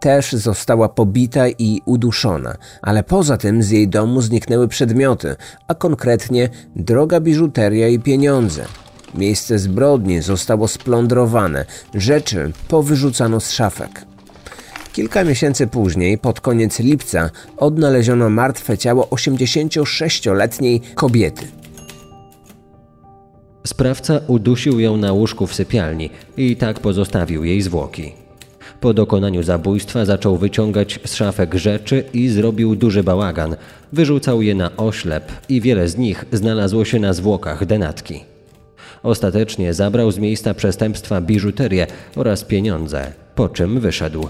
też 0.00 0.32
została 0.32 0.88
pobita 0.88 1.48
i 1.48 1.82
uduszona, 1.84 2.56
ale 2.82 3.02
poza 3.02 3.36
tym 3.36 3.62
z 3.62 3.70
jej 3.70 3.88
domu 3.88 4.22
zniknęły 4.22 4.68
przedmioty, 4.68 5.36
a 5.68 5.74
konkretnie 5.74 6.48
droga 6.76 7.20
biżuteria 7.20 7.88
i 7.88 7.98
pieniądze. 7.98 8.64
Miejsce 9.14 9.58
zbrodni 9.58 10.22
zostało 10.22 10.68
splądrowane, 10.68 11.64
rzeczy 11.94 12.52
powyrzucano 12.68 13.40
z 13.40 13.50
szafek. 13.50 14.04
Kilka 14.92 15.24
miesięcy 15.24 15.66
później, 15.66 16.18
pod 16.18 16.40
koniec 16.40 16.78
lipca, 16.78 17.30
odnaleziono 17.56 18.30
martwe 18.30 18.78
ciało 18.78 19.04
86-letniej 19.04 20.80
kobiety. 20.94 21.46
Sprawca 23.66 24.20
udusił 24.26 24.80
ją 24.80 24.96
na 24.96 25.12
łóżku 25.12 25.46
w 25.46 25.54
sypialni 25.54 26.10
i 26.36 26.56
tak 26.56 26.80
pozostawił 26.80 27.44
jej 27.44 27.62
zwłoki. 27.62 28.19
Po 28.80 28.94
dokonaniu 28.94 29.42
zabójstwa 29.42 30.04
zaczął 30.04 30.36
wyciągać 30.36 31.00
z 31.04 31.14
szafek 31.14 31.54
rzeczy 31.54 32.04
i 32.12 32.28
zrobił 32.28 32.76
duży 32.76 33.02
bałagan. 33.02 33.56
Wyrzucał 33.92 34.42
je 34.42 34.54
na 34.54 34.76
oślep 34.76 35.32
i 35.48 35.60
wiele 35.60 35.88
z 35.88 35.96
nich 35.96 36.24
znalazło 36.32 36.84
się 36.84 36.98
na 36.98 37.12
zwłokach 37.12 37.66
denatki. 37.66 38.24
Ostatecznie 39.02 39.74
zabrał 39.74 40.10
z 40.10 40.18
miejsca 40.18 40.54
przestępstwa 40.54 41.20
biżuterię 41.20 41.86
oraz 42.16 42.44
pieniądze, 42.44 43.12
po 43.34 43.48
czym 43.48 43.80
wyszedł. 43.80 44.28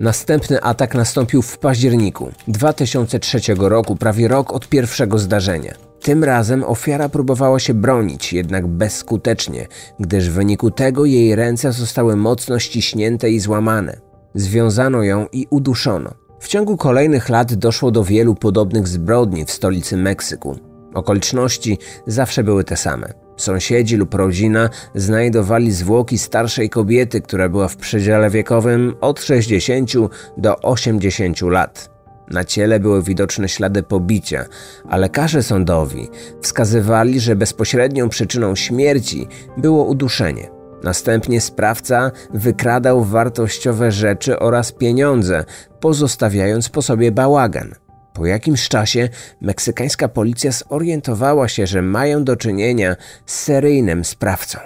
Następny 0.00 0.60
atak 0.60 0.94
nastąpił 0.94 1.42
w 1.42 1.58
październiku 1.58 2.32
2003 2.48 3.40
roku, 3.58 3.96
prawie 3.96 4.28
rok 4.28 4.52
od 4.52 4.68
pierwszego 4.68 5.18
zdarzenia. 5.18 5.74
Tym 6.04 6.24
razem 6.24 6.64
ofiara 6.64 7.08
próbowała 7.08 7.58
się 7.58 7.74
bronić, 7.74 8.32
jednak 8.32 8.66
bezskutecznie, 8.66 9.66
gdyż 10.00 10.30
w 10.30 10.32
wyniku 10.32 10.70
tego 10.70 11.04
jej 11.04 11.36
ręce 11.36 11.72
zostały 11.72 12.16
mocno 12.16 12.58
ściśnięte 12.58 13.30
i 13.30 13.40
złamane. 13.40 14.00
Związano 14.34 15.02
ją 15.02 15.26
i 15.32 15.46
uduszono. 15.50 16.14
W 16.40 16.48
ciągu 16.48 16.76
kolejnych 16.76 17.28
lat 17.28 17.54
doszło 17.54 17.90
do 17.90 18.04
wielu 18.04 18.34
podobnych 18.34 18.88
zbrodni 18.88 19.44
w 19.44 19.50
stolicy 19.50 19.96
Meksyku. 19.96 20.56
Okoliczności 20.94 21.78
zawsze 22.06 22.44
były 22.44 22.64
te 22.64 22.76
same. 22.76 23.12
Sąsiedzi 23.36 23.96
lub 23.96 24.14
rodzina 24.14 24.70
znajdowali 24.94 25.72
zwłoki 25.72 26.18
starszej 26.18 26.70
kobiety, 26.70 27.20
która 27.20 27.48
była 27.48 27.68
w 27.68 27.76
przedziale 27.76 28.30
wiekowym 28.30 28.94
od 29.00 29.20
60 29.20 29.90
do 30.36 30.56
80 30.60 31.40
lat. 31.42 31.93
Na 32.30 32.44
ciele 32.44 32.80
były 32.80 33.02
widoczne 33.02 33.48
ślady 33.48 33.82
pobicia, 33.82 34.44
a 34.88 34.96
lekarze 34.96 35.42
sądowi 35.42 36.08
wskazywali, 36.42 37.20
że 37.20 37.36
bezpośrednią 37.36 38.08
przyczyną 38.08 38.56
śmierci 38.56 39.28
było 39.56 39.84
uduszenie. 39.84 40.50
Następnie 40.82 41.40
sprawca 41.40 42.10
wykradał 42.34 43.04
wartościowe 43.04 43.92
rzeczy 43.92 44.38
oraz 44.38 44.72
pieniądze, 44.72 45.44
pozostawiając 45.80 46.68
po 46.68 46.82
sobie 46.82 47.12
bałagan. 47.12 47.74
Po 48.12 48.26
jakimś 48.26 48.68
czasie 48.68 49.08
meksykańska 49.40 50.08
policja 50.08 50.50
zorientowała 50.52 51.48
się, 51.48 51.66
że 51.66 51.82
mają 51.82 52.24
do 52.24 52.36
czynienia 52.36 52.96
z 53.26 53.34
seryjnym 53.34 54.04
sprawcą. 54.04 54.58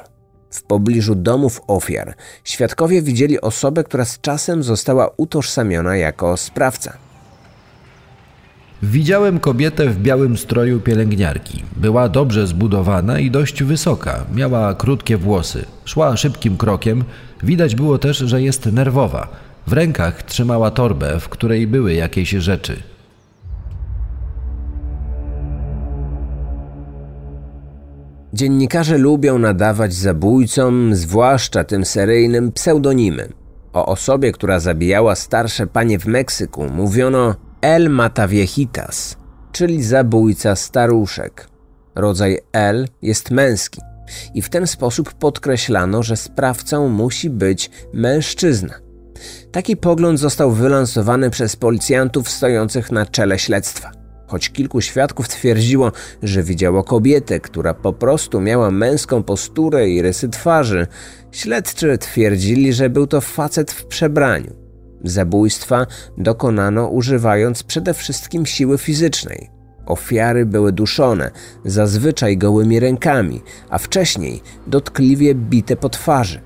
W 0.51 0.63
pobliżu 0.63 1.15
domów 1.15 1.61
ofiar 1.67 2.15
świadkowie 2.45 3.03
widzieli 3.03 3.41
osobę, 3.41 3.85
która 3.85 4.05
z 4.05 4.21
czasem 4.21 4.63
została 4.63 5.11
utożsamiona 5.17 5.97
jako 5.97 6.37
sprawca. 6.37 7.08
Widziałem 8.83 9.41
kobietę 9.41 9.89
w 9.89 9.99
białym 9.99 10.37
stroju 10.37 10.81
pielęgniarki. 10.81 11.63
Była 11.77 12.09
dobrze 12.09 12.47
zbudowana 12.47 13.19
i 13.19 13.31
dość 13.31 13.63
wysoka. 13.63 14.25
Miała 14.35 14.75
krótkie 14.75 15.17
włosy. 15.17 15.65
Szła 15.85 16.17
szybkim 16.17 16.57
krokiem. 16.57 17.05
Widać 17.43 17.75
było 17.75 17.99
też, 17.99 18.19
że 18.19 18.43
jest 18.43 18.67
nerwowa. 18.67 19.29
W 19.67 19.73
rękach 19.73 20.23
trzymała 20.23 20.71
torbę, 20.71 21.21
w 21.21 21.29
której 21.29 21.67
były 21.67 21.95
jakieś 21.95 22.31
rzeczy. 22.31 22.83
Dziennikarze 28.33 28.99
lubią 28.99 29.39
nadawać 29.39 29.95
zabójcom, 29.95 30.95
zwłaszcza 30.95 31.65
tym 31.65 31.85
seryjnym, 31.85 32.53
pseudonimy. 32.53 33.29
O 33.73 33.87
osobie, 33.87 34.33
która 34.33 34.61
zabijała 34.61 35.15
starsze 35.15 35.67
panie 35.67 35.99
w 35.99 36.07
Meksyku, 36.07 36.69
mówiono 36.75 37.48
El 37.61 37.91
Mataviejitas, 37.91 39.17
czyli 39.53 39.83
zabójca 39.83 40.57
staruszek. 40.57 41.49
Rodzaj 41.95 42.39
L 42.53 42.89
jest 43.03 43.31
męski 43.31 43.81
i 44.35 44.43
w 44.43 44.49
ten 44.49 44.67
sposób 44.67 45.15
podkreślano, 45.15 46.03
że 46.03 46.17
sprawcą 46.17 46.89
musi 46.89 47.31
być 47.31 47.71
mężczyzna. 47.93 48.75
Taki 49.53 49.77
pogląd 49.77 50.21
został 50.21 50.51
wylansowany 50.51 51.31
przez 51.31 51.57
policjantów 51.57 52.31
stojących 52.31 52.93
na 52.93 53.07
czele 53.07 53.39
śledztwa. 53.39 53.93
Choć 54.27 54.51
kilku 54.51 54.81
świadków 54.81 55.29
twierdziło, 55.29 55.93
że 56.23 56.43
widziało 56.43 56.85
kobietę, 56.85 57.41
która 57.41 57.75
po 57.75 57.93
prostu 57.93 58.41
miała 58.41 58.71
męską 58.71 59.23
posturę 59.23 59.89
i 59.89 60.03
rysy 60.03 60.29
twarzy, 60.29 60.87
śledczy 61.33 61.99
twierdzili, 61.99 62.73
że 62.73 62.91
był 62.91 63.07
to 63.07 63.21
facet 63.21 63.73
w 63.73 63.87
przebraniu. 63.87 64.68
Zabójstwa 65.05 65.87
dokonano 66.19 66.89
używając 66.89 67.63
przede 67.63 67.95
wszystkim 67.95 68.47
siły 68.47 68.79
fizycznej. 68.79 69.51
Ofiary 69.87 70.47
były 70.47 70.73
duszone, 70.73 71.31
zazwyczaj 71.65 72.37
gołymi 72.37 72.81
rękami, 72.81 73.43
a 73.71 73.79
wcześniej 73.79 74.43
dotkliwie 74.67 75.35
bite 75.35 75.77
po 75.77 75.89
twarzy. 75.89 76.41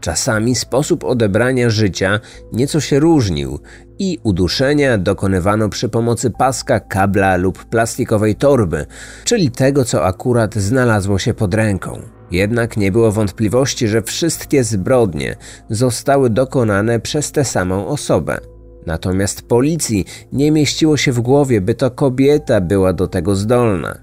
Czasami 0.00 0.54
sposób 0.54 1.04
odebrania 1.04 1.70
życia 1.70 2.20
nieco 2.52 2.80
się 2.80 2.98
różnił 2.98 3.58
i 3.98 4.18
uduszenia 4.22 4.98
dokonywano 4.98 5.68
przy 5.68 5.88
pomocy 5.88 6.30
paska, 6.30 6.80
kabla 6.80 7.36
lub 7.36 7.64
plastikowej 7.64 8.34
torby, 8.36 8.86
czyli 9.24 9.50
tego, 9.50 9.84
co 9.84 10.06
akurat 10.06 10.54
znalazło 10.54 11.18
się 11.18 11.34
pod 11.34 11.54
ręką. 11.54 12.13
Jednak 12.34 12.76
nie 12.76 12.92
było 12.92 13.12
wątpliwości, 13.12 13.88
że 13.88 14.02
wszystkie 14.02 14.64
zbrodnie 14.64 15.36
zostały 15.70 16.30
dokonane 16.30 17.00
przez 17.00 17.32
tę 17.32 17.44
samą 17.44 17.86
osobę. 17.86 18.40
Natomiast 18.86 19.42
policji 19.42 20.04
nie 20.32 20.50
mieściło 20.50 20.96
się 20.96 21.12
w 21.12 21.20
głowie, 21.20 21.60
by 21.60 21.74
to 21.74 21.90
kobieta 21.90 22.60
była 22.60 22.92
do 22.92 23.08
tego 23.08 23.36
zdolna. 23.36 23.98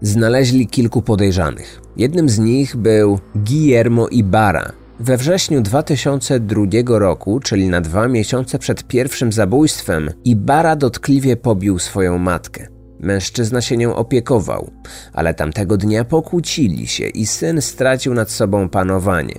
Znaleźli 0.00 0.66
kilku 0.66 1.02
podejrzanych. 1.02 1.80
Jednym 1.96 2.28
z 2.28 2.38
nich 2.38 2.76
był 2.76 3.18
Guillermo 3.34 4.08
Ibarra. 4.08 4.72
We 5.00 5.16
wrześniu 5.16 5.60
2002 5.60 6.98
roku, 6.98 7.40
czyli 7.40 7.68
na 7.68 7.80
dwa 7.80 8.08
miesiące 8.08 8.58
przed 8.58 8.84
pierwszym 8.84 9.32
zabójstwem, 9.32 10.10
Ibarra 10.24 10.76
dotkliwie 10.76 11.36
pobił 11.36 11.78
swoją 11.78 12.18
matkę. 12.18 12.73
Mężczyzna 13.04 13.60
się 13.60 13.76
nią 13.76 13.94
opiekował, 13.94 14.70
ale 15.12 15.34
tamtego 15.34 15.76
dnia 15.76 16.04
pokłócili 16.04 16.86
się 16.86 17.08
i 17.08 17.26
syn 17.26 17.62
stracił 17.62 18.14
nad 18.14 18.30
sobą 18.30 18.68
panowanie. 18.68 19.34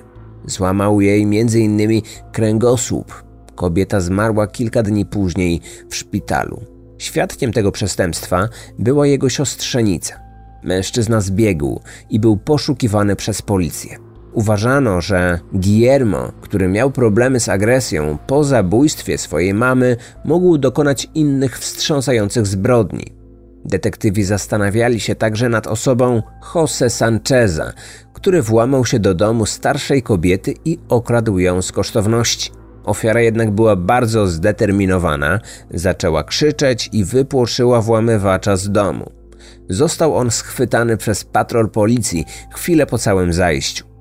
Złamał 0.45 1.01
jej 1.01 1.23
m.in. 1.23 2.01
kręgosłup. 2.31 3.23
Kobieta 3.55 4.01
zmarła 4.01 4.47
kilka 4.47 4.83
dni 4.83 5.05
później 5.05 5.61
w 5.89 5.95
szpitalu. 5.95 6.61
Świadkiem 6.97 7.53
tego 7.53 7.71
przestępstwa 7.71 8.49
była 8.79 9.07
jego 9.07 9.29
siostrzenica. 9.29 10.19
Mężczyzna 10.63 11.21
zbiegł 11.21 11.81
i 12.09 12.19
był 12.19 12.37
poszukiwany 12.37 13.15
przez 13.15 13.41
policję. 13.41 13.97
Uważano, 14.33 15.01
że 15.01 15.39
Guillermo, 15.53 16.31
który 16.41 16.67
miał 16.67 16.91
problemy 16.91 17.39
z 17.39 17.49
agresją 17.49 18.17
po 18.27 18.43
zabójstwie 18.43 19.17
swojej 19.17 19.53
mamy, 19.53 19.97
mógł 20.25 20.57
dokonać 20.57 21.07
innych 21.15 21.59
wstrząsających 21.59 22.47
zbrodni. 22.47 23.24
Detektywi 23.65 24.23
zastanawiali 24.23 24.99
się 24.99 25.15
także 25.15 25.49
nad 25.49 25.67
osobą 25.67 26.21
Jose 26.55 26.89
Sancheza, 26.89 27.73
który 28.13 28.41
włamał 28.41 28.85
się 28.85 28.99
do 28.99 29.13
domu 29.13 29.45
starszej 29.45 30.03
kobiety 30.03 30.53
i 30.65 30.79
okradł 30.89 31.39
ją 31.39 31.61
z 31.61 31.71
kosztowności. 31.71 32.51
Ofiara 32.83 33.21
jednak 33.21 33.51
była 33.51 33.75
bardzo 33.75 34.27
zdeterminowana, 34.27 35.39
zaczęła 35.71 36.23
krzyczeć 36.23 36.89
i 36.93 37.05
wypłoszyła 37.05 37.81
włamywacza 37.81 38.57
z 38.57 38.71
domu. 38.71 39.11
Został 39.69 40.15
on 40.15 40.31
schwytany 40.31 40.97
przez 40.97 41.23
patrol 41.23 41.69
policji 41.69 42.25
chwilę 42.53 42.85
po 42.85 42.97
całym 42.97 43.33
zajściu. 43.33 43.94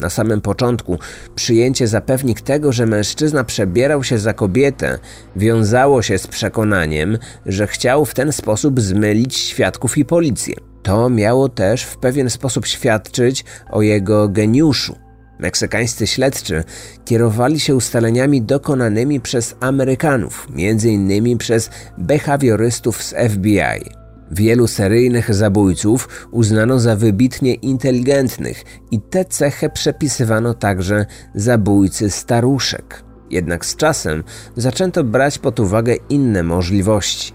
Na 0.00 0.10
samym 0.10 0.40
początku 0.40 0.98
przyjęcie 1.34 1.86
zapewnik 1.86 2.40
tego, 2.40 2.72
że 2.72 2.86
mężczyzna 2.86 3.44
przebierał 3.44 4.04
się 4.04 4.18
za 4.18 4.32
kobietę, 4.32 4.98
wiązało 5.36 6.02
się 6.02 6.18
z 6.18 6.26
przekonaniem, 6.26 7.18
że 7.46 7.66
chciał 7.66 8.04
w 8.04 8.14
ten 8.14 8.32
sposób 8.32 8.80
zmylić 8.80 9.36
świadków 9.36 9.98
i 9.98 10.04
policję. 10.04 10.54
To 10.82 11.10
miało 11.10 11.48
też 11.48 11.82
w 11.82 11.96
pewien 11.96 12.30
sposób 12.30 12.66
świadczyć 12.66 13.44
o 13.70 13.82
jego 13.82 14.28
geniuszu. 14.28 14.96
Meksykańscy 15.38 16.06
śledczy 16.06 16.64
kierowali 17.04 17.60
się 17.60 17.74
ustaleniami 17.74 18.42
dokonanymi 18.42 19.20
przez 19.20 19.56
Amerykanów, 19.60 20.48
m.in. 20.56 21.38
przez 21.38 21.70
behawiorystów 21.98 23.02
z 23.02 23.14
FBI. 23.30 24.05
Wielu 24.30 24.66
seryjnych 24.66 25.34
zabójców 25.34 26.28
uznano 26.30 26.78
za 26.78 26.96
wybitnie 26.96 27.54
inteligentnych 27.54 28.64
i 28.90 29.00
tę 29.00 29.24
cechę 29.24 29.70
przepisywano 29.70 30.54
także 30.54 31.06
zabójcy 31.34 32.10
staruszek. 32.10 33.04
Jednak 33.30 33.66
z 33.66 33.76
czasem 33.76 34.24
zaczęto 34.56 35.04
brać 35.04 35.38
pod 35.38 35.60
uwagę 35.60 35.94
inne 36.08 36.42
możliwości. 36.42 37.32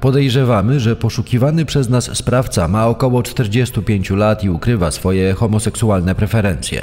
Podejrzewamy, 0.00 0.80
że 0.80 0.96
poszukiwany 0.96 1.64
przez 1.64 1.88
nas 1.88 2.16
sprawca 2.16 2.68
ma 2.68 2.86
około 2.86 3.22
45 3.22 4.10
lat 4.10 4.44
i 4.44 4.50
ukrywa 4.50 4.90
swoje 4.90 5.34
homoseksualne 5.34 6.14
preferencje. 6.14 6.82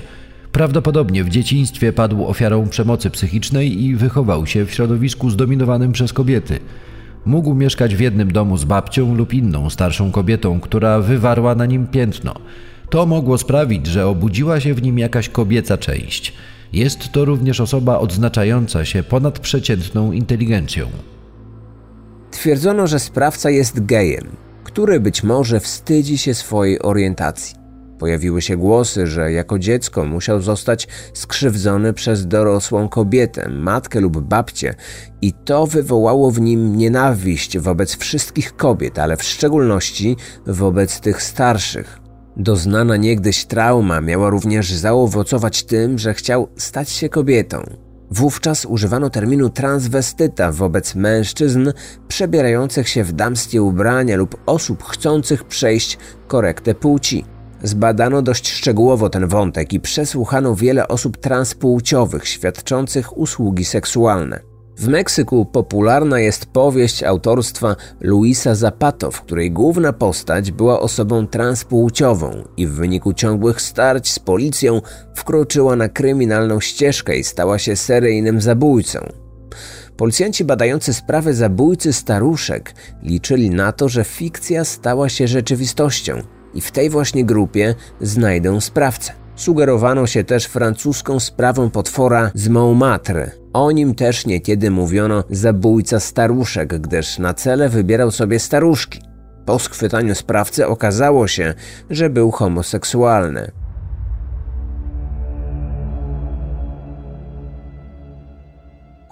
Prawdopodobnie 0.51 1.23
w 1.23 1.29
dzieciństwie 1.29 1.93
padł 1.93 2.25
ofiarą 2.25 2.69
przemocy 2.69 3.09
psychicznej 3.09 3.83
i 3.83 3.95
wychował 3.95 4.45
się 4.45 4.65
w 4.65 4.71
środowisku 4.73 5.29
zdominowanym 5.29 5.91
przez 5.91 6.13
kobiety. 6.13 6.59
Mógł 7.25 7.53
mieszkać 7.53 7.95
w 7.95 7.99
jednym 7.99 8.31
domu 8.31 8.57
z 8.57 8.63
babcią 8.63 9.15
lub 9.15 9.33
inną 9.33 9.69
starszą 9.69 10.11
kobietą, 10.11 10.59
która 10.59 10.99
wywarła 10.99 11.55
na 11.55 11.65
nim 11.65 11.87
piętno. 11.87 12.33
To 12.89 13.05
mogło 13.05 13.37
sprawić, 13.37 13.87
że 13.87 14.07
obudziła 14.07 14.59
się 14.59 14.73
w 14.73 14.83
nim 14.83 14.99
jakaś 14.99 15.29
kobieca 15.29 15.77
część. 15.77 16.33
Jest 16.73 17.11
to 17.11 17.25
również 17.25 17.61
osoba 17.61 17.99
odznaczająca 17.99 18.85
się 18.85 19.03
ponadprzeciętną 19.03 20.11
inteligencją. 20.11 20.87
Twierdzono, 22.31 22.87
że 22.87 22.99
sprawca 22.99 23.49
jest 23.49 23.85
gejem, 23.85 24.27
który 24.63 24.99
być 24.99 25.23
może 25.23 25.59
wstydzi 25.59 26.17
się 26.17 26.33
swojej 26.33 26.81
orientacji. 26.81 27.66
Pojawiły 27.99 28.41
się 28.41 28.57
głosy, 28.57 29.07
że 29.07 29.31
jako 29.31 29.59
dziecko 29.59 30.05
musiał 30.05 30.41
zostać 30.41 30.87
skrzywdzony 31.13 31.93
przez 31.93 32.27
dorosłą 32.27 32.89
kobietę, 32.89 33.49
matkę 33.49 33.99
lub 33.99 34.21
babcię, 34.21 34.75
i 35.21 35.33
to 35.33 35.67
wywołało 35.67 36.31
w 36.31 36.41
nim 36.41 36.75
nienawiść 36.75 37.57
wobec 37.57 37.97
wszystkich 37.97 38.55
kobiet, 38.55 38.99
ale 38.99 39.17
w 39.17 39.23
szczególności 39.23 40.17
wobec 40.47 40.99
tych 40.99 41.23
starszych. 41.23 41.99
Doznana 42.37 42.97
niegdyś 42.97 43.45
trauma 43.45 44.01
miała 44.01 44.29
również 44.29 44.71
zaowocować 44.73 45.63
tym, 45.63 45.99
że 45.99 46.13
chciał 46.13 46.47
stać 46.57 46.89
się 46.89 47.09
kobietą. 47.09 47.63
Wówczas 48.11 48.65
używano 48.65 49.09
terminu 49.09 49.49
transwestyta 49.49 50.51
wobec 50.51 50.95
mężczyzn 50.95 51.71
przebierających 52.07 52.89
się 52.89 53.03
w 53.03 53.11
damskie 53.11 53.61
ubrania 53.61 54.17
lub 54.17 54.37
osób 54.45 54.83
chcących 54.83 55.43
przejść 55.43 55.97
korektę 56.27 56.75
płci. 56.75 57.36
Zbadano 57.63 58.21
dość 58.21 58.51
szczegółowo 58.51 59.09
ten 59.09 59.27
wątek 59.27 59.73
i 59.73 59.79
przesłuchano 59.79 60.55
wiele 60.55 60.87
osób 60.87 61.17
transpłciowych 61.17 62.27
świadczących 62.27 63.17
usługi 63.17 63.65
seksualne. 63.65 64.39
W 64.77 64.87
Meksyku 64.87 65.45
popularna 65.45 66.19
jest 66.19 66.45
powieść 66.45 67.03
autorstwa 67.03 67.75
Luisa 68.01 68.55
Zapato, 68.55 69.11
w 69.11 69.21
której 69.21 69.51
główna 69.51 69.93
postać 69.93 70.51
była 70.51 70.79
osobą 70.79 71.27
transpłciową 71.27 72.43
i 72.57 72.67
w 72.67 72.73
wyniku 72.73 73.13
ciągłych 73.13 73.61
starć 73.61 74.11
z 74.11 74.19
policją 74.19 74.81
wkroczyła 75.15 75.75
na 75.75 75.89
kryminalną 75.89 76.59
ścieżkę 76.59 77.17
i 77.17 77.23
stała 77.23 77.59
się 77.59 77.75
seryjnym 77.75 78.41
zabójcą. 78.41 78.99
Policjanci 79.97 80.45
badający 80.45 80.93
sprawę 80.93 81.33
zabójcy 81.33 81.93
staruszek 81.93 82.73
liczyli 83.03 83.49
na 83.49 83.71
to, 83.71 83.89
że 83.89 84.03
fikcja 84.03 84.65
stała 84.65 85.09
się 85.09 85.27
rzeczywistością– 85.27 86.21
i 86.53 86.61
w 86.61 86.71
tej 86.71 86.89
właśnie 86.89 87.25
grupie 87.25 87.75
znajdę 88.01 88.61
sprawcę. 88.61 89.13
Sugerowano 89.35 90.07
się 90.07 90.23
też 90.23 90.45
francuską 90.45 91.19
sprawą 91.19 91.69
potwora 91.69 92.31
z 92.33 92.47
Montmartre. 92.47 93.31
O 93.53 93.71
nim 93.71 93.95
też 93.95 94.25
niekiedy 94.25 94.71
mówiono 94.71 95.23
zabójca 95.29 95.99
staruszek, 95.99 96.77
gdyż 96.77 97.19
na 97.19 97.33
cele 97.33 97.69
wybierał 97.69 98.11
sobie 98.11 98.39
staruszki. 98.39 99.01
Po 99.45 99.59
schwytaniu 99.59 100.15
sprawcy 100.15 100.67
okazało 100.67 101.27
się, 101.27 101.53
że 101.89 102.09
był 102.09 102.31
homoseksualny. 102.31 103.51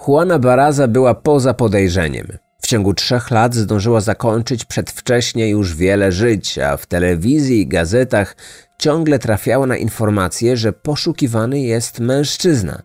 Juana 0.08 0.40
Baraza 0.40 0.88
była 0.88 1.14
poza 1.14 1.54
podejrzeniem. 1.54 2.45
W 2.66 2.68
ciągu 2.68 2.94
trzech 2.94 3.32
lat 3.32 3.56
zdążyła 3.56 4.02
zakończyć 4.02 4.66
przedwcześnie 4.66 5.50
już 5.50 5.76
wiele 5.76 6.12
żyć, 6.12 6.60
a 6.60 6.78
w 6.78 6.86
telewizji 6.86 7.62
i 7.62 7.68
gazetach 7.68 8.36
ciągle 8.80 9.20
trafiała 9.20 9.68
na 9.68 9.78
informacje, 9.78 10.58
że 10.58 10.74
poszukiwany 10.74 11.60
jest 11.60 12.00
mężczyzna. 12.00 12.82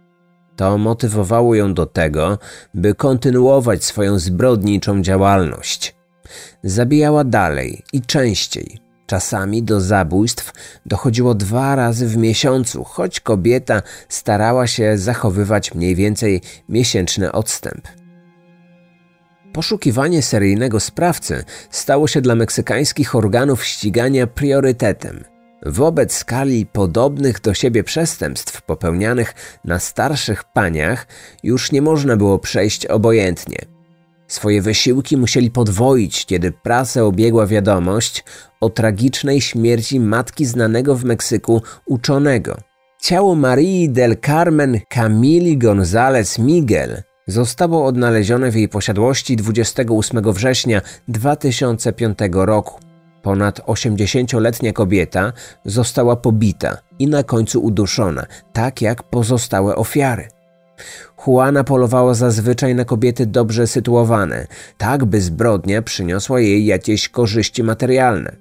To 0.57 0.79
motywowało 0.79 1.55
ją 1.55 1.75
do 1.75 1.87
tego, 1.87 2.39
by 2.75 2.95
kontynuować 2.95 3.85
swoją 3.85 4.19
zbrodniczą 4.19 5.03
działalność. 5.03 5.97
Zabijała 6.63 7.25
dalej 7.25 7.83
i 7.93 8.03
częściej. 8.03 8.79
Czasami 9.07 9.63
do 9.63 9.81
zabójstw 9.81 10.53
dochodziło 10.87 11.35
dwa 11.35 11.77
razy 11.77 12.07
w 12.07 12.17
miesiącu, 12.17 12.85
choć 12.85 13.21
kobieta 13.21 13.83
starała 14.09 14.67
się 14.67 14.99
zachowywać 14.99 15.75
mniej 15.75 15.95
więcej 15.95 16.43
miesięczny 16.69 17.33
odstęp. 17.33 18.00
Poszukiwanie 19.53 20.23
seryjnego 20.23 20.81
sprawcy 20.81 21.45
stało 21.71 22.09
się 22.09 22.21
dla 22.21 22.35
meksykańskich 22.35 23.15
organów 23.15 23.65
ścigania 23.65 24.27
priorytetem. 24.27 25.25
Wobec 25.67 26.15
skali 26.15 26.67
podobnych 26.67 27.41
do 27.41 27.55
siebie 27.55 27.85
przestępstw 27.85 28.63
popełnianych 28.63 29.35
na 29.65 29.79
starszych 29.79 30.45
paniach 30.45 31.07
już 31.43 31.73
nie 31.73 31.83
można 31.83 32.17
było 32.17 32.39
przejść 32.39 32.87
obojętnie. 32.87 33.59
Swoje 34.29 34.63
wysiłki 34.63 35.17
musieli 35.17 35.51
podwoić, 35.51 36.27
kiedy 36.27 36.53
prasę 36.53 37.05
obiegła 37.05 37.47
wiadomość 37.47 38.25
o 38.61 38.71
tragicznej 38.71 39.41
śmierci 39.41 40.01
matki 40.01 40.47
znanego 40.47 40.95
w 40.95 41.05
Meksyku 41.05 41.63
uczonego. 41.87 42.57
Ciało 43.03 43.35
Marii 43.35 43.91
del 43.91 44.17
Carmen 44.27 44.81
Camili 44.89 45.59
González 45.59 46.39
Miguel 46.39 47.03
zostało 47.31 47.87
odnalezione 47.87 48.51
w 48.51 48.57
jej 48.57 48.69
posiadłości 48.69 49.37
28 49.37 50.33
września 50.33 50.81
2005 51.09 52.19
roku. 52.33 52.81
Ponad 53.23 53.61
80-letnia 53.61 54.73
kobieta 54.73 55.33
została 55.65 56.17
pobita 56.17 56.77
i 56.99 57.07
na 57.07 57.23
końcu 57.23 57.61
uduszona, 57.63 58.27
tak 58.53 58.83
jak 58.83 59.03
pozostałe 59.03 59.77
ofiary. 59.77 60.29
Juana 61.27 61.65
polowała 61.65 62.15
zazwyczaj 62.15 62.75
na 62.75 62.85
kobiety 62.85 63.27
dobrze 63.27 63.67
sytuowane, 63.67 64.47
tak 64.79 65.05
by 65.05 65.21
zbrodnia 65.21 65.83
przyniosła 65.83 66.41
jej 66.41 66.67
jakieś 66.67 67.09
korzyści 67.09 67.63
materialne. 67.63 68.37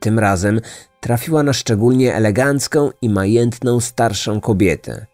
Tym 0.00 0.18
razem 0.18 0.60
trafiła 1.00 1.42
na 1.42 1.52
szczególnie 1.52 2.14
elegancką 2.14 2.90
i 3.02 3.08
majętną 3.08 3.80
starszą 3.80 4.40
kobietę. 4.40 5.11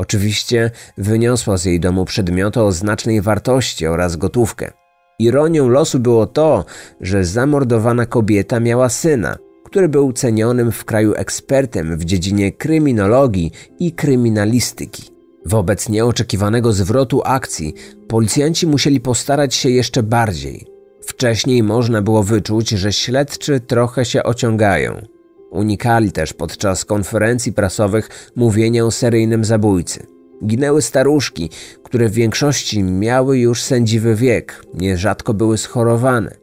Oczywiście 0.00 0.70
wyniosła 0.98 1.56
z 1.56 1.64
jej 1.64 1.80
domu 1.80 2.04
przedmioty 2.04 2.60
o 2.60 2.72
znacznej 2.72 3.20
wartości 3.22 3.86
oraz 3.86 4.16
gotówkę. 4.16 4.72
Ironią 5.18 5.68
losu 5.68 5.98
było 5.98 6.26
to, 6.26 6.64
że 7.00 7.24
zamordowana 7.24 8.06
kobieta 8.06 8.60
miała 8.60 8.88
syna, 8.88 9.36
który 9.64 9.88
był 9.88 10.12
cenionym 10.12 10.72
w 10.72 10.84
kraju 10.84 11.14
ekspertem 11.14 11.96
w 11.96 12.04
dziedzinie 12.04 12.52
kryminologii 12.52 13.52
i 13.78 13.92
kryminalistyki. 13.92 15.02
Wobec 15.46 15.88
nieoczekiwanego 15.88 16.72
zwrotu 16.72 17.22
akcji 17.24 17.74
policjanci 18.08 18.66
musieli 18.66 19.00
postarać 19.00 19.54
się 19.54 19.70
jeszcze 19.70 20.02
bardziej. 20.02 20.66
Wcześniej 21.02 21.62
można 21.62 22.02
było 22.02 22.22
wyczuć, 22.22 22.68
że 22.68 22.92
śledczy 22.92 23.60
trochę 23.60 24.04
się 24.04 24.22
ociągają. 24.22 25.19
Unikali 25.50 26.12
też 26.12 26.32
podczas 26.32 26.84
konferencji 26.84 27.52
prasowych 27.52 28.30
mówienia 28.36 28.84
o 28.84 28.90
seryjnym 28.90 29.44
zabójcy. 29.44 30.06
Ginęły 30.44 30.82
staruszki, 30.82 31.50
które 31.82 32.08
w 32.08 32.12
większości 32.12 32.82
miały 32.82 33.38
już 33.38 33.62
sędziwy 33.62 34.14
wiek, 34.14 34.64
nierzadko 34.74 35.34
były 35.34 35.58
schorowane. 35.58 36.34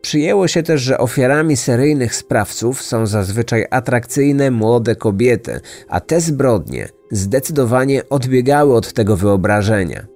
Przyjęło 0.00 0.48
się 0.48 0.62
też, 0.62 0.82
że 0.82 0.98
ofiarami 0.98 1.56
seryjnych 1.56 2.14
sprawców 2.14 2.82
są 2.82 3.06
zazwyczaj 3.06 3.66
atrakcyjne 3.70 4.50
młode 4.50 4.96
kobiety, 4.96 5.60
a 5.88 6.00
te 6.00 6.20
zbrodnie 6.20 6.88
zdecydowanie 7.10 8.08
odbiegały 8.08 8.76
od 8.76 8.92
tego 8.92 9.16
wyobrażenia. 9.16 10.13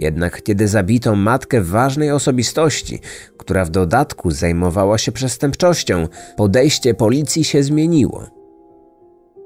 Jednak 0.00 0.42
kiedy 0.42 0.68
zabito 0.68 1.16
matkę 1.16 1.60
ważnej 1.60 2.10
osobistości, 2.10 3.00
która 3.36 3.64
w 3.64 3.70
dodatku 3.70 4.30
zajmowała 4.30 4.98
się 4.98 5.12
przestępczością, 5.12 6.08
podejście 6.36 6.94
policji 6.94 7.44
się 7.44 7.62
zmieniło. 7.62 8.26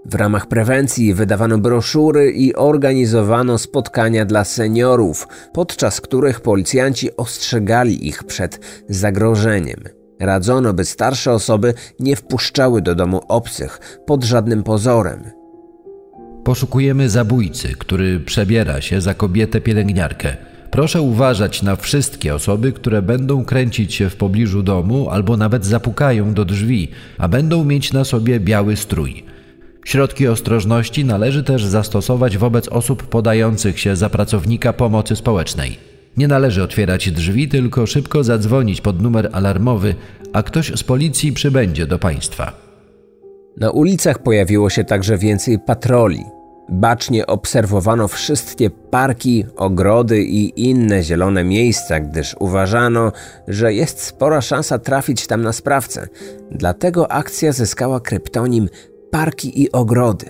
W 0.06 0.14
ramach 0.14 0.46
prewencji 0.46 1.14
wydawano 1.14 1.58
broszury 1.58 2.30
i 2.30 2.54
organizowano 2.54 3.58
spotkania 3.58 4.24
dla 4.24 4.44
seniorów, 4.44 5.28
podczas 5.52 6.00
których 6.00 6.40
policjanci 6.40 7.16
ostrzegali 7.16 8.08
ich 8.08 8.24
przed 8.24 8.60
zagrożeniem. 8.88 9.80
Radzono, 10.20 10.72
by 10.72 10.84
starsze 10.84 11.32
osoby 11.32 11.74
nie 12.00 12.16
wpuszczały 12.16 12.82
do 12.82 12.94
domu 12.94 13.20
obcych 13.28 13.80
pod 14.06 14.24
żadnym 14.24 14.62
pozorem. 14.62 15.43
Poszukujemy 16.44 17.08
zabójcy, 17.10 17.68
który 17.78 18.20
przebiera 18.20 18.80
się 18.80 19.00
za 19.00 19.14
kobietę 19.14 19.60
pielęgniarkę. 19.60 20.36
Proszę 20.70 21.02
uważać 21.02 21.62
na 21.62 21.76
wszystkie 21.76 22.34
osoby, 22.34 22.72
które 22.72 23.02
będą 23.02 23.44
kręcić 23.44 23.94
się 23.94 24.10
w 24.10 24.16
pobliżu 24.16 24.62
domu 24.62 25.10
albo 25.10 25.36
nawet 25.36 25.66
zapukają 25.66 26.34
do 26.34 26.44
drzwi, 26.44 26.88
a 27.18 27.28
będą 27.28 27.64
mieć 27.64 27.92
na 27.92 28.04
sobie 28.04 28.40
biały 28.40 28.76
strój. 28.76 29.24
Środki 29.84 30.28
ostrożności 30.28 31.04
należy 31.04 31.44
też 31.44 31.64
zastosować 31.64 32.38
wobec 32.38 32.68
osób 32.68 33.02
podających 33.02 33.80
się 33.80 33.96
za 33.96 34.10
pracownika 34.10 34.72
pomocy 34.72 35.16
społecznej. 35.16 35.78
Nie 36.16 36.28
należy 36.28 36.62
otwierać 36.62 37.10
drzwi, 37.10 37.48
tylko 37.48 37.86
szybko 37.86 38.24
zadzwonić 38.24 38.80
pod 38.80 39.02
numer 39.02 39.30
alarmowy, 39.32 39.94
a 40.32 40.42
ktoś 40.42 40.72
z 40.74 40.82
policji 40.82 41.32
przybędzie 41.32 41.86
do 41.86 41.98
państwa. 41.98 42.52
Na 43.56 43.70
ulicach 43.70 44.18
pojawiło 44.18 44.70
się 44.70 44.84
także 44.84 45.18
więcej 45.18 45.58
patroli. 45.58 46.33
Bacznie 46.68 47.26
obserwowano 47.26 48.08
wszystkie 48.08 48.70
parki, 48.70 49.44
ogrody 49.56 50.22
i 50.22 50.68
inne 50.70 51.02
zielone 51.02 51.44
miejsca, 51.44 52.00
gdyż 52.00 52.36
uważano, 52.38 53.12
że 53.48 53.74
jest 53.74 54.02
spora 54.02 54.40
szansa 54.40 54.78
trafić 54.78 55.26
tam 55.26 55.42
na 55.42 55.52
sprawcę. 55.52 56.08
Dlatego 56.50 57.12
akcja 57.12 57.52
zyskała 57.52 58.00
kryptonim 58.00 58.68
Parki 59.10 59.62
i 59.62 59.72
Ogrody. 59.72 60.26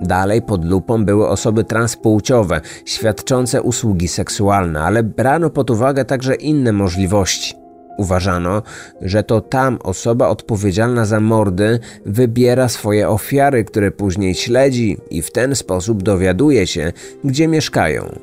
Dalej 0.00 0.42
pod 0.42 0.64
lupą 0.64 1.04
były 1.04 1.28
osoby 1.28 1.64
transpłciowe, 1.64 2.60
świadczące 2.84 3.62
usługi 3.62 4.08
seksualne, 4.08 4.80
ale 4.80 5.02
brano 5.02 5.50
pod 5.50 5.70
uwagę 5.70 6.04
także 6.04 6.34
inne 6.34 6.72
możliwości. 6.72 7.61
Uważano, 7.98 8.62
że 9.00 9.22
to 9.22 9.40
tam 9.40 9.78
osoba 9.82 10.28
odpowiedzialna 10.28 11.04
za 11.04 11.20
mordy 11.20 11.78
wybiera 12.06 12.68
swoje 12.68 13.08
ofiary, 13.08 13.64
które 13.64 13.90
później 13.90 14.34
śledzi 14.34 14.98
i 15.10 15.22
w 15.22 15.32
ten 15.32 15.54
sposób 15.54 16.02
dowiaduje 16.02 16.66
się, 16.66 16.92
gdzie 17.24 17.48
mieszkają. 17.48 18.18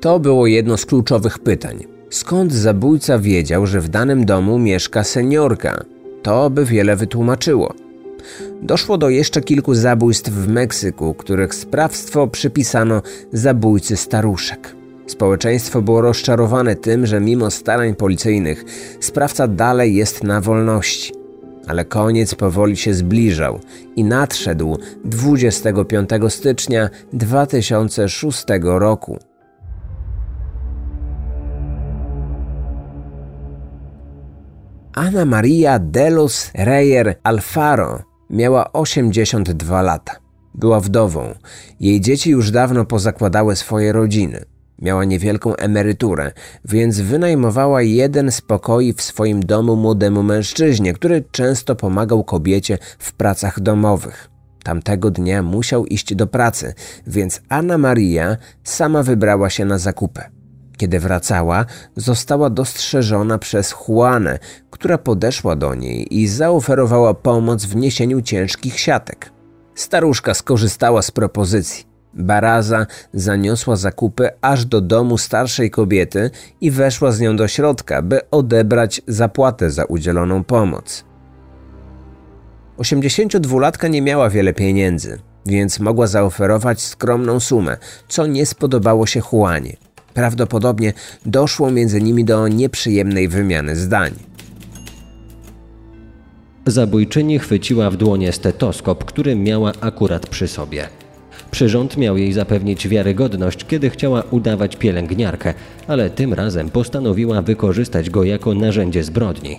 To 0.00 0.20
było 0.20 0.46
jedno 0.46 0.76
z 0.76 0.86
kluczowych 0.86 1.38
pytań. 1.38 1.84
Skąd 2.10 2.52
zabójca 2.52 3.18
wiedział, 3.18 3.66
że 3.66 3.80
w 3.80 3.88
danym 3.88 4.24
domu 4.24 4.58
mieszka 4.58 5.04
seniorka? 5.04 5.84
To 6.22 6.50
by 6.50 6.64
wiele 6.64 6.96
wytłumaczyło. 6.96 7.74
Doszło 8.62 8.98
do 8.98 9.08
jeszcze 9.08 9.40
kilku 9.40 9.74
zabójstw 9.74 10.30
w 10.30 10.48
Meksyku, 10.48 11.14
których 11.14 11.54
sprawstwo 11.54 12.26
przypisano 12.26 13.02
zabójcy 13.32 13.96
staruszek. 13.96 14.76
Społeczeństwo 15.06 15.82
było 15.82 16.00
rozczarowane 16.00 16.76
tym, 16.76 17.06
że 17.06 17.20
mimo 17.20 17.50
starań 17.50 17.94
policyjnych 17.94 18.64
sprawca 19.00 19.48
dalej 19.48 19.94
jest 19.94 20.24
na 20.24 20.40
wolności. 20.40 21.12
Ale 21.66 21.84
koniec 21.84 22.34
powoli 22.34 22.76
się 22.76 22.94
zbliżał 22.94 23.60
i 23.96 24.04
nadszedł 24.04 24.78
25 25.04 26.10
stycznia 26.28 26.90
2006 27.12 28.44
roku. 28.62 29.18
Ana 34.94 35.24
Maria 35.24 35.78
Delos 35.78 36.50
Reyer 36.54 37.16
Alfaro 37.22 38.02
miała 38.30 38.72
82 38.72 39.82
lata. 39.82 40.12
Była 40.54 40.80
wdową. 40.80 41.34
Jej 41.80 42.00
dzieci 42.00 42.30
już 42.30 42.50
dawno 42.50 42.84
pozakładały 42.84 43.56
swoje 43.56 43.92
rodziny. 43.92 44.44
Miała 44.78 45.04
niewielką 45.04 45.56
emeryturę, 45.56 46.32
więc 46.64 47.00
wynajmowała 47.00 47.82
jeden 47.82 48.32
z 48.32 48.40
pokoi 48.40 48.92
w 48.92 49.02
swoim 49.02 49.40
domu 49.40 49.76
młodemu 49.76 50.22
mężczyźnie, 50.22 50.92
który 50.92 51.24
często 51.30 51.76
pomagał 51.76 52.24
kobiecie 52.24 52.78
w 52.98 53.12
pracach 53.12 53.60
domowych. 53.60 54.30
Tamtego 54.64 55.10
dnia 55.10 55.42
musiał 55.42 55.86
iść 55.86 56.14
do 56.14 56.26
pracy, 56.26 56.74
więc 57.06 57.40
Anna 57.48 57.78
Maria 57.78 58.36
sama 58.64 59.02
wybrała 59.02 59.50
się 59.50 59.64
na 59.64 59.78
zakupy. 59.78 60.22
Kiedy 60.76 61.00
wracała, 61.00 61.64
została 61.96 62.50
dostrzeżona 62.50 63.38
przez 63.38 63.74
Juanę, 63.88 64.38
która 64.70 64.98
podeszła 64.98 65.56
do 65.56 65.74
niej 65.74 66.18
i 66.20 66.28
zaoferowała 66.28 67.14
pomoc 67.14 67.64
w 67.64 67.76
niesieniu 67.76 68.22
ciężkich 68.22 68.80
siatek. 68.80 69.30
Staruszka 69.74 70.34
skorzystała 70.34 71.02
z 71.02 71.10
propozycji. 71.10 71.93
Baraza 72.16 72.86
zaniosła 73.14 73.76
zakupy 73.76 74.30
aż 74.40 74.64
do 74.64 74.80
domu 74.80 75.18
starszej 75.18 75.70
kobiety 75.70 76.30
i 76.60 76.70
weszła 76.70 77.12
z 77.12 77.20
nią 77.20 77.36
do 77.36 77.48
środka, 77.48 78.02
by 78.02 78.30
odebrać 78.30 79.02
zapłatę 79.06 79.70
za 79.70 79.84
udzieloną 79.84 80.44
pomoc. 80.44 81.04
82-latka 82.78 83.90
nie 83.90 84.02
miała 84.02 84.30
wiele 84.30 84.52
pieniędzy, 84.52 85.18
więc 85.46 85.80
mogła 85.80 86.06
zaoferować 86.06 86.82
skromną 86.82 87.40
sumę, 87.40 87.76
co 88.08 88.26
nie 88.26 88.46
spodobało 88.46 89.06
się 89.06 89.20
Juanie. 89.32 89.76
Prawdopodobnie 90.14 90.92
doszło 91.26 91.70
między 91.70 92.02
nimi 92.02 92.24
do 92.24 92.48
nieprzyjemnej 92.48 93.28
wymiany 93.28 93.76
zdań. 93.76 94.12
Zabójczyni 96.66 97.38
chwyciła 97.38 97.90
w 97.90 97.96
dłonie 97.96 98.32
stetoskop, 98.32 99.04
który 99.04 99.36
miała 99.36 99.72
akurat 99.80 100.26
przy 100.26 100.48
sobie. 100.48 100.88
Przyrząd 101.54 101.96
miał 101.96 102.16
jej 102.16 102.32
zapewnić 102.32 102.88
wiarygodność, 102.88 103.64
kiedy 103.64 103.90
chciała 103.90 104.22
udawać 104.30 104.76
pielęgniarkę, 104.76 105.54
ale 105.88 106.10
tym 106.10 106.34
razem 106.34 106.70
postanowiła 106.70 107.42
wykorzystać 107.42 108.10
go 108.10 108.24
jako 108.24 108.54
narzędzie 108.54 109.04
zbrodni. 109.04 109.58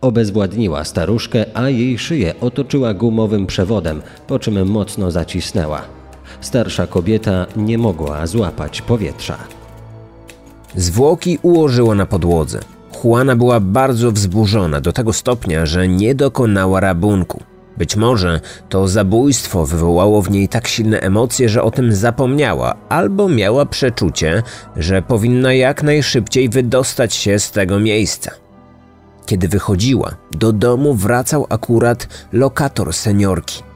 Obezwładniła 0.00 0.84
staruszkę, 0.84 1.44
a 1.54 1.68
jej 1.68 1.98
szyję 1.98 2.34
otoczyła 2.40 2.94
gumowym 2.94 3.46
przewodem, 3.46 4.02
po 4.26 4.38
czym 4.38 4.68
mocno 4.68 5.10
zacisnęła. 5.10 5.82
Starsza 6.40 6.86
kobieta 6.86 7.46
nie 7.56 7.78
mogła 7.78 8.26
złapać 8.26 8.82
powietrza. 8.82 9.38
Zwłoki 10.76 11.38
ułożyło 11.42 11.94
na 11.94 12.06
podłodze. 12.06 12.60
Juana 13.04 13.36
była 13.36 13.60
bardzo 13.60 14.12
wzburzona 14.12 14.80
do 14.80 14.92
tego 14.92 15.12
stopnia, 15.12 15.66
że 15.66 15.88
nie 15.88 16.14
dokonała 16.14 16.80
rabunku. 16.80 17.49
Być 17.80 17.96
może 17.96 18.40
to 18.68 18.88
zabójstwo 18.88 19.66
wywołało 19.66 20.22
w 20.22 20.30
niej 20.30 20.48
tak 20.48 20.68
silne 20.68 21.00
emocje, 21.00 21.48
że 21.48 21.62
o 21.62 21.70
tym 21.70 21.92
zapomniała, 21.92 22.74
albo 22.88 23.28
miała 23.28 23.66
przeczucie, 23.66 24.42
że 24.76 25.02
powinna 25.02 25.52
jak 25.52 25.82
najszybciej 25.82 26.48
wydostać 26.48 27.14
się 27.14 27.38
z 27.38 27.50
tego 27.50 27.78
miejsca. 27.78 28.30
Kiedy 29.26 29.48
wychodziła, 29.48 30.10
do 30.30 30.52
domu 30.52 30.94
wracał 30.94 31.46
akurat 31.48 32.08
lokator 32.32 32.94
seniorki. 32.94 33.69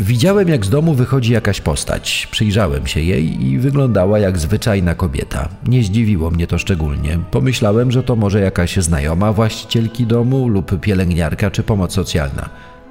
Widziałem, 0.00 0.48
jak 0.48 0.66
z 0.66 0.70
domu 0.70 0.94
wychodzi 0.94 1.32
jakaś 1.32 1.60
postać. 1.60 2.28
Przyjrzałem 2.30 2.86
się 2.86 3.00
jej 3.00 3.46
i 3.46 3.58
wyglądała 3.58 4.18
jak 4.18 4.38
zwyczajna 4.38 4.94
kobieta. 4.94 5.48
Nie 5.66 5.82
zdziwiło 5.82 6.30
mnie 6.30 6.46
to 6.46 6.58
szczególnie. 6.58 7.18
Pomyślałem, 7.30 7.92
że 7.92 8.02
to 8.02 8.16
może 8.16 8.40
jakaś 8.40 8.76
znajoma 8.76 9.32
właścicielki 9.32 10.06
domu 10.06 10.48
lub 10.48 10.80
pielęgniarka 10.80 11.50
czy 11.50 11.62
pomoc 11.62 11.92
socjalna. 11.92 12.48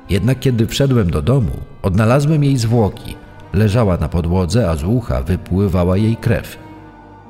Jednak 0.09 0.39
kiedy 0.39 0.67
wszedłem 0.67 1.11
do 1.11 1.21
domu, 1.21 1.51
odnalazłem 1.81 2.43
jej 2.43 2.57
zwłoki. 2.57 3.15
Leżała 3.53 3.97
na 3.97 4.09
podłodze, 4.09 4.69
a 4.69 4.75
z 4.75 4.83
ucha 4.83 5.21
wypływała 5.21 5.97
jej 5.97 6.15
krew. 6.15 6.57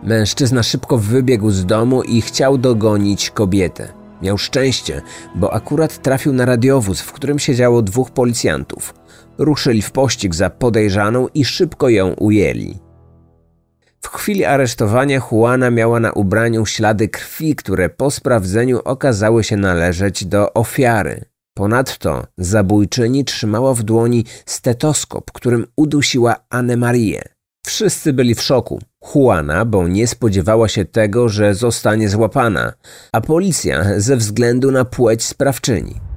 Mężczyzna 0.04 0.64
szybko 0.64 0.98
wybiegł 0.98 1.52
z 1.52 1.66
domu 1.66 2.04
i 2.04 2.22
chciał 2.22 2.58
dogonić 2.58 3.30
kobietę. 3.30 3.94
Miał 4.22 4.38
szczęście, 4.38 5.02
bo 5.36 5.54
akurat 5.54 6.02
trafił 6.02 6.34
na 6.34 6.46
radiowóz, 6.46 7.02
w 7.02 7.12
którym 7.12 7.40
siedziało 7.40 7.82
dwóch 7.82 8.12
policjantów. 8.12 9.01
Ruszyli 9.38 9.82
w 9.82 9.92
pościg 9.92 10.36
za 10.36 10.50
podejrzaną 10.50 11.28
i 11.34 11.46
szybko 11.46 11.90
ją 11.90 12.14
ujęli. 12.14 12.80
W 14.02 14.08
chwili 14.08 14.46
aresztowania 14.46 15.22
Juana 15.32 15.72
miała 15.72 16.00
na 16.00 16.12
ubraniu 16.12 16.66
ślady 16.66 17.08
krwi, 17.08 17.56
które 17.56 17.90
po 17.90 18.12
sprawdzeniu 18.12 18.80
okazały 18.86 19.44
się 19.44 19.58
należeć 19.58 20.26
do 20.26 20.54
ofiary. 20.54 21.26
Ponadto 21.54 22.28
zabójczyni 22.38 23.26
trzymała 23.26 23.74
w 23.74 23.84
dłoni 23.84 24.26
stetoskop, 24.46 25.32
którym 25.32 25.68
udusiła 25.76 26.36
Anę 26.50 26.78
Marię. 26.78 27.22
Wszyscy 27.66 28.14
byli 28.14 28.36
w 28.36 28.42
szoku. 28.42 28.82
Juana, 29.16 29.66
bo 29.66 29.88
nie 29.88 30.08
spodziewała 30.08 30.68
się 30.68 30.86
tego, 30.86 31.30
że 31.30 31.56
zostanie 31.56 32.10
złapana, 32.10 32.74
a 33.12 33.22
policja 33.22 34.00
ze 34.00 34.18
względu 34.18 34.72
na 34.72 34.86
płeć 34.86 35.24
sprawczyni. 35.24 36.11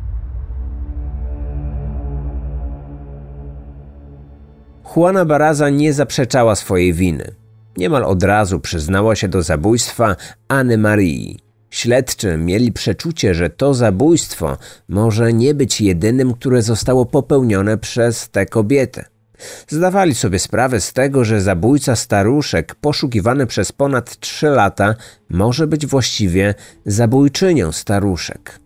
Juana 4.97 5.25
Baraza 5.25 5.71
nie 5.71 5.93
zaprzeczała 5.93 6.55
swojej 6.55 6.93
winy. 6.93 7.35
Niemal 7.77 8.05
od 8.05 8.23
razu 8.23 8.61
przyznała 8.61 9.17
się 9.17 9.29
do 9.29 9.43
zabójstwa 9.43 10.17
Anny 10.49 10.79
Marii. 10.79 11.39
Śledczy 11.71 12.37
mieli 12.37 12.73
przeczucie, 12.73 13.35
że 13.35 13.51
to 13.51 13.75
zabójstwo 13.75 14.57
może 14.89 15.33
nie 15.33 15.55
być 15.55 15.81
jedynym, 15.81 16.35
które 16.35 16.63
zostało 16.63 17.07
popełnione 17.07 17.79
przez 17.79 18.29
tę 18.29 18.47
kobietę. 18.47 19.05
Zdawali 19.69 20.15
sobie 20.15 20.39
sprawę 20.39 20.81
z 20.81 20.93
tego, 20.93 21.25
że 21.25 21.41
zabójca 21.41 21.97
staruszek, 21.97 22.75
poszukiwany 22.75 23.47
przez 23.47 23.73
ponad 23.73 24.19
trzy 24.21 24.47
lata, 24.47 24.95
może 25.29 25.67
być 25.67 25.87
właściwie 25.87 26.55
zabójczynią 26.87 27.73
staruszek. 27.73 28.61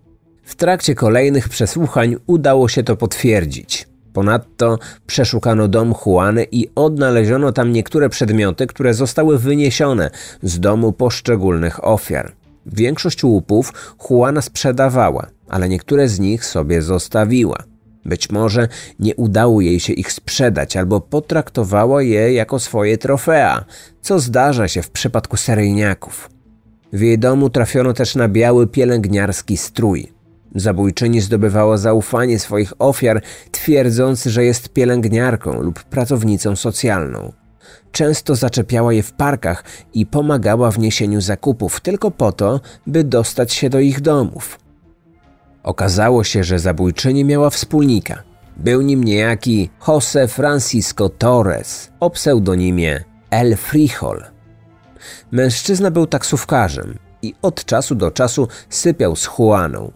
W 0.44 0.54
trakcie 0.54 0.94
kolejnych 0.94 1.48
przesłuchań 1.48 2.16
udało 2.26 2.68
się 2.68 2.82
to 2.82 2.96
potwierdzić. 2.96 3.87
Ponadto 4.18 4.78
przeszukano 5.06 5.68
dom 5.68 5.94
Juany 6.06 6.46
i 6.52 6.68
odnaleziono 6.74 7.52
tam 7.52 7.72
niektóre 7.72 8.08
przedmioty, 8.08 8.66
które 8.66 8.94
zostały 8.94 9.38
wyniesione 9.38 10.10
z 10.42 10.60
domu 10.60 10.92
poszczególnych 10.92 11.84
ofiar. 11.84 12.32
Większość 12.66 13.24
łupów 13.24 13.72
Juana 14.10 14.42
sprzedawała, 14.42 15.26
ale 15.48 15.68
niektóre 15.68 16.08
z 16.08 16.20
nich 16.20 16.44
sobie 16.44 16.82
zostawiła. 16.82 17.56
Być 18.04 18.30
może 18.30 18.68
nie 18.98 19.14
udało 19.14 19.60
jej 19.60 19.80
się 19.80 19.92
ich 19.92 20.12
sprzedać 20.12 20.76
albo 20.76 21.00
potraktowała 21.00 22.02
je 22.02 22.32
jako 22.32 22.58
swoje 22.58 22.98
trofea, 22.98 23.64
co 24.02 24.20
zdarza 24.20 24.68
się 24.68 24.82
w 24.82 24.90
przypadku 24.90 25.36
seryjniaków. 25.36 26.30
W 26.92 27.00
jej 27.00 27.18
domu 27.18 27.50
trafiono 27.50 27.92
też 27.92 28.14
na 28.14 28.28
biały 28.28 28.66
pielęgniarski 28.66 29.56
strój. 29.56 30.17
Zabójczyni 30.54 31.20
zdobywała 31.20 31.76
zaufanie 31.76 32.38
swoich 32.38 32.72
ofiar, 32.78 33.22
twierdząc, 33.50 34.24
że 34.24 34.44
jest 34.44 34.68
pielęgniarką 34.68 35.62
lub 35.62 35.84
pracownicą 35.84 36.56
socjalną. 36.56 37.32
Często 37.92 38.34
zaczepiała 38.34 38.92
je 38.92 39.02
w 39.02 39.12
parkach 39.12 39.64
i 39.94 40.06
pomagała 40.06 40.70
w 40.70 40.78
niesieniu 40.78 41.20
zakupów 41.20 41.80
tylko 41.80 42.10
po 42.10 42.32
to, 42.32 42.60
by 42.86 43.04
dostać 43.04 43.52
się 43.52 43.70
do 43.70 43.80
ich 43.80 44.00
domów. 44.00 44.58
Okazało 45.62 46.24
się, 46.24 46.44
że 46.44 46.58
zabójczyni 46.58 47.24
miała 47.24 47.50
wspólnika. 47.50 48.22
Był 48.56 48.80
nim 48.82 49.04
niejaki 49.04 49.70
Jose 49.88 50.28
Francisco 50.28 51.08
Torres 51.08 51.90
o 52.00 52.10
pseudonimie 52.10 53.04
El 53.30 53.56
Frijol. 53.56 54.24
Mężczyzna 55.30 55.90
był 55.90 56.06
taksówkarzem 56.06 56.98
i 57.22 57.34
od 57.42 57.64
czasu 57.64 57.94
do 57.94 58.10
czasu 58.10 58.48
sypiał 58.68 59.16
z 59.16 59.28
Juaną. 59.38 59.92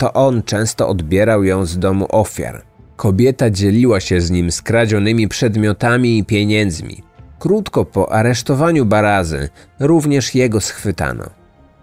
To 0.00 0.12
on 0.12 0.42
często 0.42 0.88
odbierał 0.88 1.44
ją 1.44 1.66
z 1.66 1.78
domu 1.78 2.06
ofiar. 2.08 2.62
Kobieta 2.96 3.50
dzieliła 3.50 4.00
się 4.00 4.20
z 4.20 4.30
nim 4.30 4.52
skradzionymi 4.52 5.28
przedmiotami 5.28 6.18
i 6.18 6.24
pieniędzmi. 6.24 7.02
Krótko 7.38 7.84
po 7.84 8.12
aresztowaniu 8.12 8.86
Barazy 8.86 9.48
również 9.80 10.34
jego 10.34 10.60
schwytano. 10.60 11.24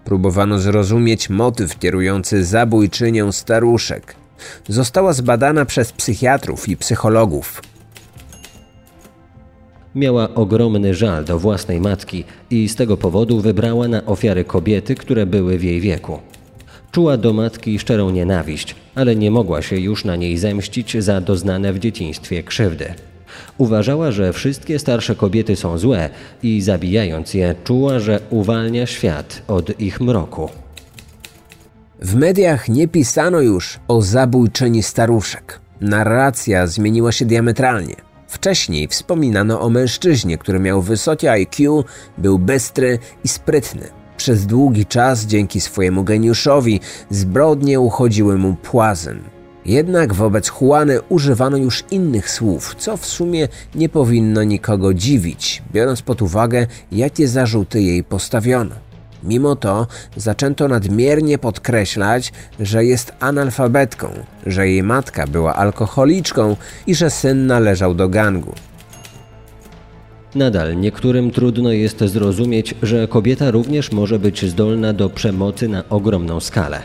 Próbowano 0.06 0.60
zrozumieć 0.60 1.30
motyw 1.30 1.80
kierujący 1.80 2.46
zabójczynią 2.46 3.32
staruszek. 3.32 4.16
Została 4.68 5.14
zbadana 5.14 5.66
przez 5.66 5.92
psychiatrów 5.92 6.70
i 6.70 6.78
psychologów. 6.78 7.62
Miała 9.96 10.34
ogromny 10.34 10.94
żal 10.94 11.26
do 11.26 11.40
własnej 11.40 11.82
matki 11.82 12.24
i 12.50 12.70
z 12.70 12.76
tego 12.76 12.98
powodu 12.98 13.42
wybrała 13.42 13.88
na 13.88 14.06
ofiary 14.06 14.44
kobiety, 14.44 14.96
które 14.96 15.26
były 15.26 15.58
w 15.58 15.64
jej 15.64 15.82
wieku. 15.82 16.20
Czuła 16.92 17.18
do 17.18 17.34
matki 17.34 17.80
szczerą 17.80 18.10
nienawiść, 18.10 18.76
ale 18.96 19.16
nie 19.16 19.32
mogła 19.32 19.62
się 19.62 19.78
już 19.78 20.06
na 20.06 20.16
niej 20.16 20.38
zemścić 20.38 21.04
za 21.04 21.22
doznane 21.22 21.74
w 21.74 21.80
dzieciństwie 21.80 22.44
krzywdy. 22.44 22.94
Uważała, 23.58 24.12
że 24.12 24.34
wszystkie 24.34 24.80
starsze 24.80 25.16
kobiety 25.16 25.56
są 25.56 25.78
złe 25.78 26.10
i 26.44 26.62
zabijając 26.62 27.34
je, 27.34 27.56
czuła, 27.64 28.00
że 28.00 28.20
uwalnia 28.30 28.86
świat 28.86 29.42
od 29.48 29.80
ich 29.80 30.02
mroku. 30.02 30.50
W 32.02 32.16
mediach 32.16 32.70
nie 32.70 32.88
pisano 32.88 33.42
już 33.42 33.80
o 33.88 34.02
zabójczyni 34.02 34.84
staruszek. 34.84 35.60
Narracja 35.82 36.68
zmieniła 36.68 37.12
się 37.12 37.26
diametralnie. 37.26 37.96
Wcześniej 38.28 38.88
wspominano 38.88 39.62
o 39.62 39.70
mężczyźnie, 39.70 40.38
który 40.38 40.60
miał 40.60 40.82
wysokie 40.82 41.32
IQ, 41.32 41.84
był 42.18 42.40
bystry 42.40 43.00
i 43.24 43.28
sprytny. 43.28 43.97
Przez 44.18 44.46
długi 44.46 44.86
czas 44.86 45.26
dzięki 45.26 45.62
swojemu 45.62 46.04
geniuszowi 46.04 46.80
zbrodnie 47.10 47.80
uchodziły 47.80 48.38
mu 48.38 48.56
płazem. 48.56 49.20
Jednak 49.66 50.14
wobec 50.14 50.52
Juany 50.62 51.02
używano 51.10 51.58
już 51.58 51.84
innych 51.92 52.30
słów, 52.30 52.76
co 52.76 52.98
w 52.98 53.06
sumie 53.06 53.48
nie 53.76 53.90
powinno 53.90 54.44
nikogo 54.44 54.94
dziwić, 54.94 55.64
biorąc 55.74 56.02
pod 56.02 56.22
uwagę, 56.22 56.68
jakie 56.92 57.28
zarzuty 57.28 57.82
jej 57.82 58.04
postawiono. 58.04 58.76
Mimo 59.24 59.56
to 59.56 59.88
zaczęto 60.16 60.68
nadmiernie 60.68 61.38
podkreślać, 61.38 62.34
że 62.60 62.86
jest 62.86 63.14
analfabetką, 63.20 64.10
że 64.46 64.70
jej 64.70 64.84
matka 64.84 65.28
była 65.28 65.56
alkoholiczką 65.56 66.56
i 66.88 66.96
że 66.96 67.10
syn 67.10 67.48
należał 67.48 67.96
do 67.96 68.10
gangu. 68.10 68.54
Nadal 70.38 70.78
niektórym 70.80 71.32
trudno 71.32 71.72
jest 71.72 72.00
zrozumieć, 72.00 72.76
że 72.84 73.08
kobieta 73.08 73.52
również 73.52 73.92
może 73.92 74.20
być 74.20 74.46
zdolna 74.46 74.94
do 74.94 75.10
przemocy 75.10 75.68
na 75.68 75.84
ogromną 75.90 76.40
skalę. 76.40 76.84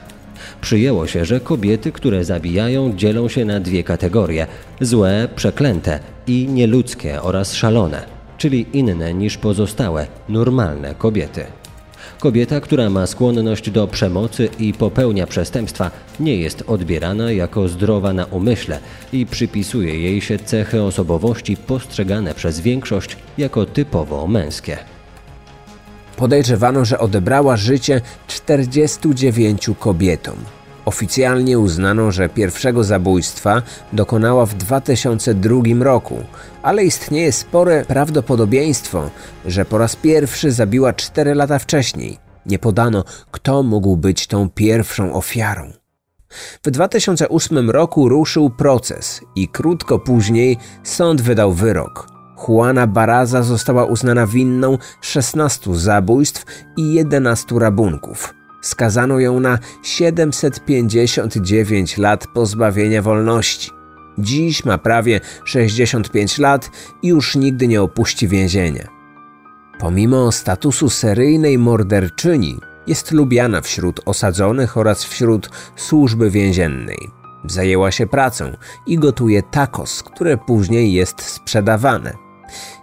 Przyjęło 0.61 1.07
się, 1.07 1.25
że 1.25 1.41
kobiety, 1.41 1.93
które 1.93 2.25
zabijają, 2.25 2.97
dzielą 2.97 3.29
się 3.29 3.45
na 3.45 3.61
dwie 3.61 3.85
kategorie: 3.85 4.47
złe, 4.81 5.29
przeklęte 5.37 6.01
i 6.27 6.49
nieludzkie 6.49 7.23
oraz 7.23 7.55
szalone, 7.55 8.03
czyli 8.39 8.67
inne 8.73 9.15
niż 9.15 9.39
pozostałe, 9.39 10.07
normalne 10.29 10.95
kobiety. 10.95 11.45
Kobieta, 12.23 12.61
która 12.61 12.91
ma 12.91 13.07
skłonność 13.07 13.71
do 13.71 13.87
przemocy 13.87 14.49
i 14.59 14.73
popełnia 14.73 15.27
przestępstwa, 15.27 15.91
nie 16.21 16.37
jest 16.37 16.65
odbierana 16.67 17.33
jako 17.33 17.69
zdrowa 17.69 18.13
na 18.13 18.25
umyśle 18.25 18.79
i 19.13 19.27
przypisuje 19.27 20.01
jej 20.01 20.21
się 20.21 20.39
cechy 20.39 20.83
osobowości 20.83 21.57
postrzegane 21.57 22.35
przez 22.35 22.61
większość 22.61 23.17
jako 23.39 23.67
typowo 23.67 24.27
męskie. 24.27 24.79
Podejrzewano, 26.17 26.85
że 26.85 26.99
odebrała 26.99 27.57
życie 27.57 28.01
49 28.27 29.71
kobietom. 29.79 30.37
Oficjalnie 30.85 31.59
uznano, 31.59 32.13
że 32.13 32.29
pierwszego 32.29 32.85
zabójstwa 32.85 33.63
dokonała 33.93 34.47
w 34.47 34.55
2002 34.55 35.63
roku, 35.81 36.17
ale 36.63 36.85
istnieje 36.85 37.33
spore 37.33 37.85
prawdopodobieństwo, 37.85 39.11
że 39.47 39.65
po 39.65 39.79
raz 39.79 39.97
pierwszy 39.97 40.53
zabiła 40.53 40.93
4 40.93 41.35
lata 41.35 41.59
wcześniej. 41.59 42.19
Nie 42.47 42.59
podano, 42.59 43.05
kto 43.31 43.63
mógł 43.63 43.97
być 43.97 44.27
tą 44.27 44.51
pierwszą 44.51 45.15
ofiarą. 45.15 45.73
W 46.63 46.71
2008 46.71 47.71
roku 47.71 48.09
ruszył 48.09 48.51
proces 48.51 49.21
i 49.37 49.49
krótko 49.49 49.99
później 49.99 50.59
sąd 50.83 51.21
wydał 51.21 51.53
wyrok. 51.53 52.07
Juana 52.49 52.87
Baraza 52.87 53.43
została 53.43 53.85
uznana 53.85 54.27
winną 54.27 54.79
16 55.01 55.75
zabójstw 55.75 56.45
i 56.77 56.95
11 56.95 57.59
rabunków. 57.59 58.35
Skazano 58.63 59.19
ją 59.19 59.41
na 59.41 59.59
759 59.83 61.99
lat 61.99 62.27
pozbawienia 62.27 63.03
wolności. 63.03 63.71
Dziś 64.19 64.65
ma 64.65 64.79
prawie 64.79 65.21
65 65.45 66.39
lat 66.39 66.71
i 67.03 67.09
już 67.09 67.37
nigdy 67.37 67.69
nie 67.69 67.83
opuści 67.83 68.29
więzienia. 68.29 68.89
Pomimo 69.79 70.33
statusu 70.33 70.91
seryjnej 70.91 71.59
morderczyni, 71.59 72.59
jest 72.87 73.13
lubiana 73.13 73.61
wśród 73.61 74.01
osadzonych 74.05 74.77
oraz 74.77 75.05
wśród 75.05 75.51
służby 75.77 76.31
więziennej. 76.31 77.11
Zajęła 77.45 77.91
się 77.91 78.07
pracą 78.07 78.57
i 78.87 78.99
gotuje 78.99 79.43
tacos, 79.43 80.03
które 80.03 80.37
później 80.37 80.93
jest 80.93 81.23
sprzedawane. 81.23 82.13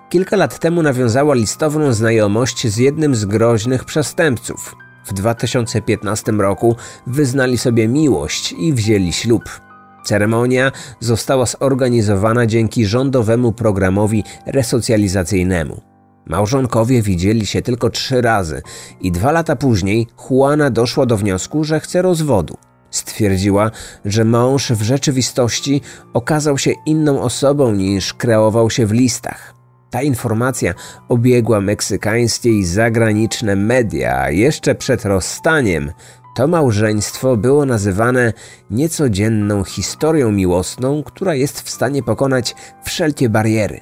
Kilka 0.10 0.36
lat 0.36 0.60
temu 0.60 0.84
nawiązała 0.84 1.36
listowną 1.36 1.94
znajomość 1.94 2.68
z 2.68 2.78
jednym 2.78 3.16
z 3.16 3.26
groźnych 3.26 3.86
przestępców. 3.86 4.76
W 5.10 5.14
2015 5.14 6.32
roku 6.32 6.76
wyznali 7.08 7.58
sobie 7.58 7.88
miłość 7.88 8.52
i 8.52 8.74
wzięli 8.74 9.14
ślub. 9.14 9.62
Ceremonia 10.04 10.72
została 11.00 11.46
zorganizowana 11.46 12.46
dzięki 12.46 12.86
rządowemu 12.86 13.52
programowi 13.52 14.24
resocjalizacyjnemu. 14.46 15.82
Małżonkowie 16.26 17.02
widzieli 17.02 17.46
się 17.46 17.62
tylko 17.62 17.90
trzy 17.90 18.22
razy 18.22 18.62
i 19.02 19.12
dwa 19.12 19.32
lata 19.32 19.56
później 19.56 20.08
Juana 20.30 20.70
doszła 20.70 21.06
do 21.06 21.18
wniosku, 21.18 21.64
że 21.64 21.80
chce 21.80 22.02
rozwodu. 22.02 22.58
Stwierdziła, 22.92 23.72
że 24.06 24.26
mąż 24.26 24.72
w 24.72 24.82
rzeczywistości 24.82 25.82
okazał 26.14 26.58
się 26.58 26.72
inną 26.86 27.22
osobą 27.22 27.72
niż 27.72 28.14
kreował 28.14 28.70
się 28.70 28.86
w 28.86 28.92
listach. 28.92 29.59
Ta 29.90 30.02
informacja 30.02 30.74
obiegła 31.10 31.62
meksykańskie 31.62 32.50
i 32.50 32.66
zagraniczne 32.66 33.56
media, 33.56 34.22
a 34.22 34.30
jeszcze 34.30 34.76
przed 34.76 35.06
rozstaniem 35.06 35.92
to 36.36 36.48
małżeństwo 36.48 37.38
było 37.38 37.66
nazywane 37.66 38.34
niecodzienną 38.70 39.64
historią 39.64 40.32
miłosną, 40.32 41.04
która 41.04 41.36
jest 41.36 41.62
w 41.62 41.70
stanie 41.70 42.04
pokonać 42.04 42.56
wszelkie 42.84 43.30
bariery. 43.30 43.80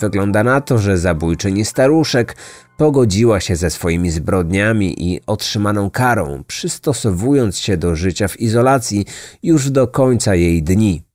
Wygląda 0.00 0.44
na 0.44 0.60
to, 0.60 0.78
że 0.78 0.98
zabójczyni 0.98 1.64
staruszek 1.64 2.36
pogodziła 2.76 3.40
się 3.40 3.56
ze 3.56 3.70
swoimi 3.70 4.10
zbrodniami 4.10 5.12
i 5.12 5.20
otrzymaną 5.26 5.90
karą, 5.90 6.44
przystosowując 6.46 7.58
się 7.58 7.76
do 7.76 7.96
życia 7.96 8.28
w 8.28 8.40
izolacji 8.40 9.06
już 9.42 9.70
do 9.70 9.88
końca 9.88 10.34
jej 10.34 10.62
dni. 10.62 11.07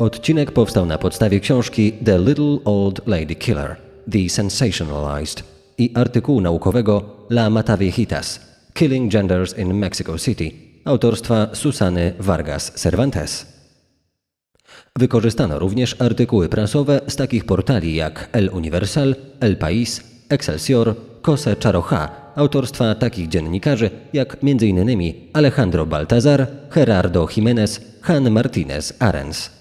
Odcinek 0.00 0.52
powstał 0.52 0.86
na 0.86 0.98
podstawie 0.98 1.40
książki 1.40 1.92
The 1.92 2.18
Little 2.18 2.58
Old 2.64 3.06
Lady 3.06 3.34
Killer– 3.34 3.76
The 4.12 4.28
Sensationalized 4.28 5.42
i 5.78 5.90
artykułu 5.94 6.40
naukowego 6.40 7.26
La 7.30 7.50
Mataviejitas– 7.50 8.40
Killing 8.74 9.12
Genders 9.12 9.58
in 9.58 9.74
Mexico 9.74 10.18
City 10.18 10.50
autorstwa 10.84 11.48
Susany 11.52 12.12
Vargas 12.18 12.72
Cervantes. 12.74 13.46
Wykorzystano 14.98 15.58
również 15.58 15.96
artykuły 15.98 16.48
prasowe 16.48 17.00
z 17.08 17.16
takich 17.16 17.44
portali 17.44 17.94
jak 17.94 18.28
El 18.32 18.50
Universal, 18.52 19.14
El 19.40 19.56
País, 19.56 20.00
Excelsior, 20.28 20.94
Cose 21.22 21.56
Charoja 21.62 22.10
autorstwa 22.36 22.94
takich 22.94 23.28
dziennikarzy 23.28 23.90
jak 24.12 24.36
m.in. 24.42 25.14
Alejandro 25.32 25.86
Baltazar, 25.86 26.46
Gerardo 26.74 27.28
Jiménez, 27.36 27.80
Han 28.00 28.30
Martinez 28.30 28.94
Arens. 28.98 29.59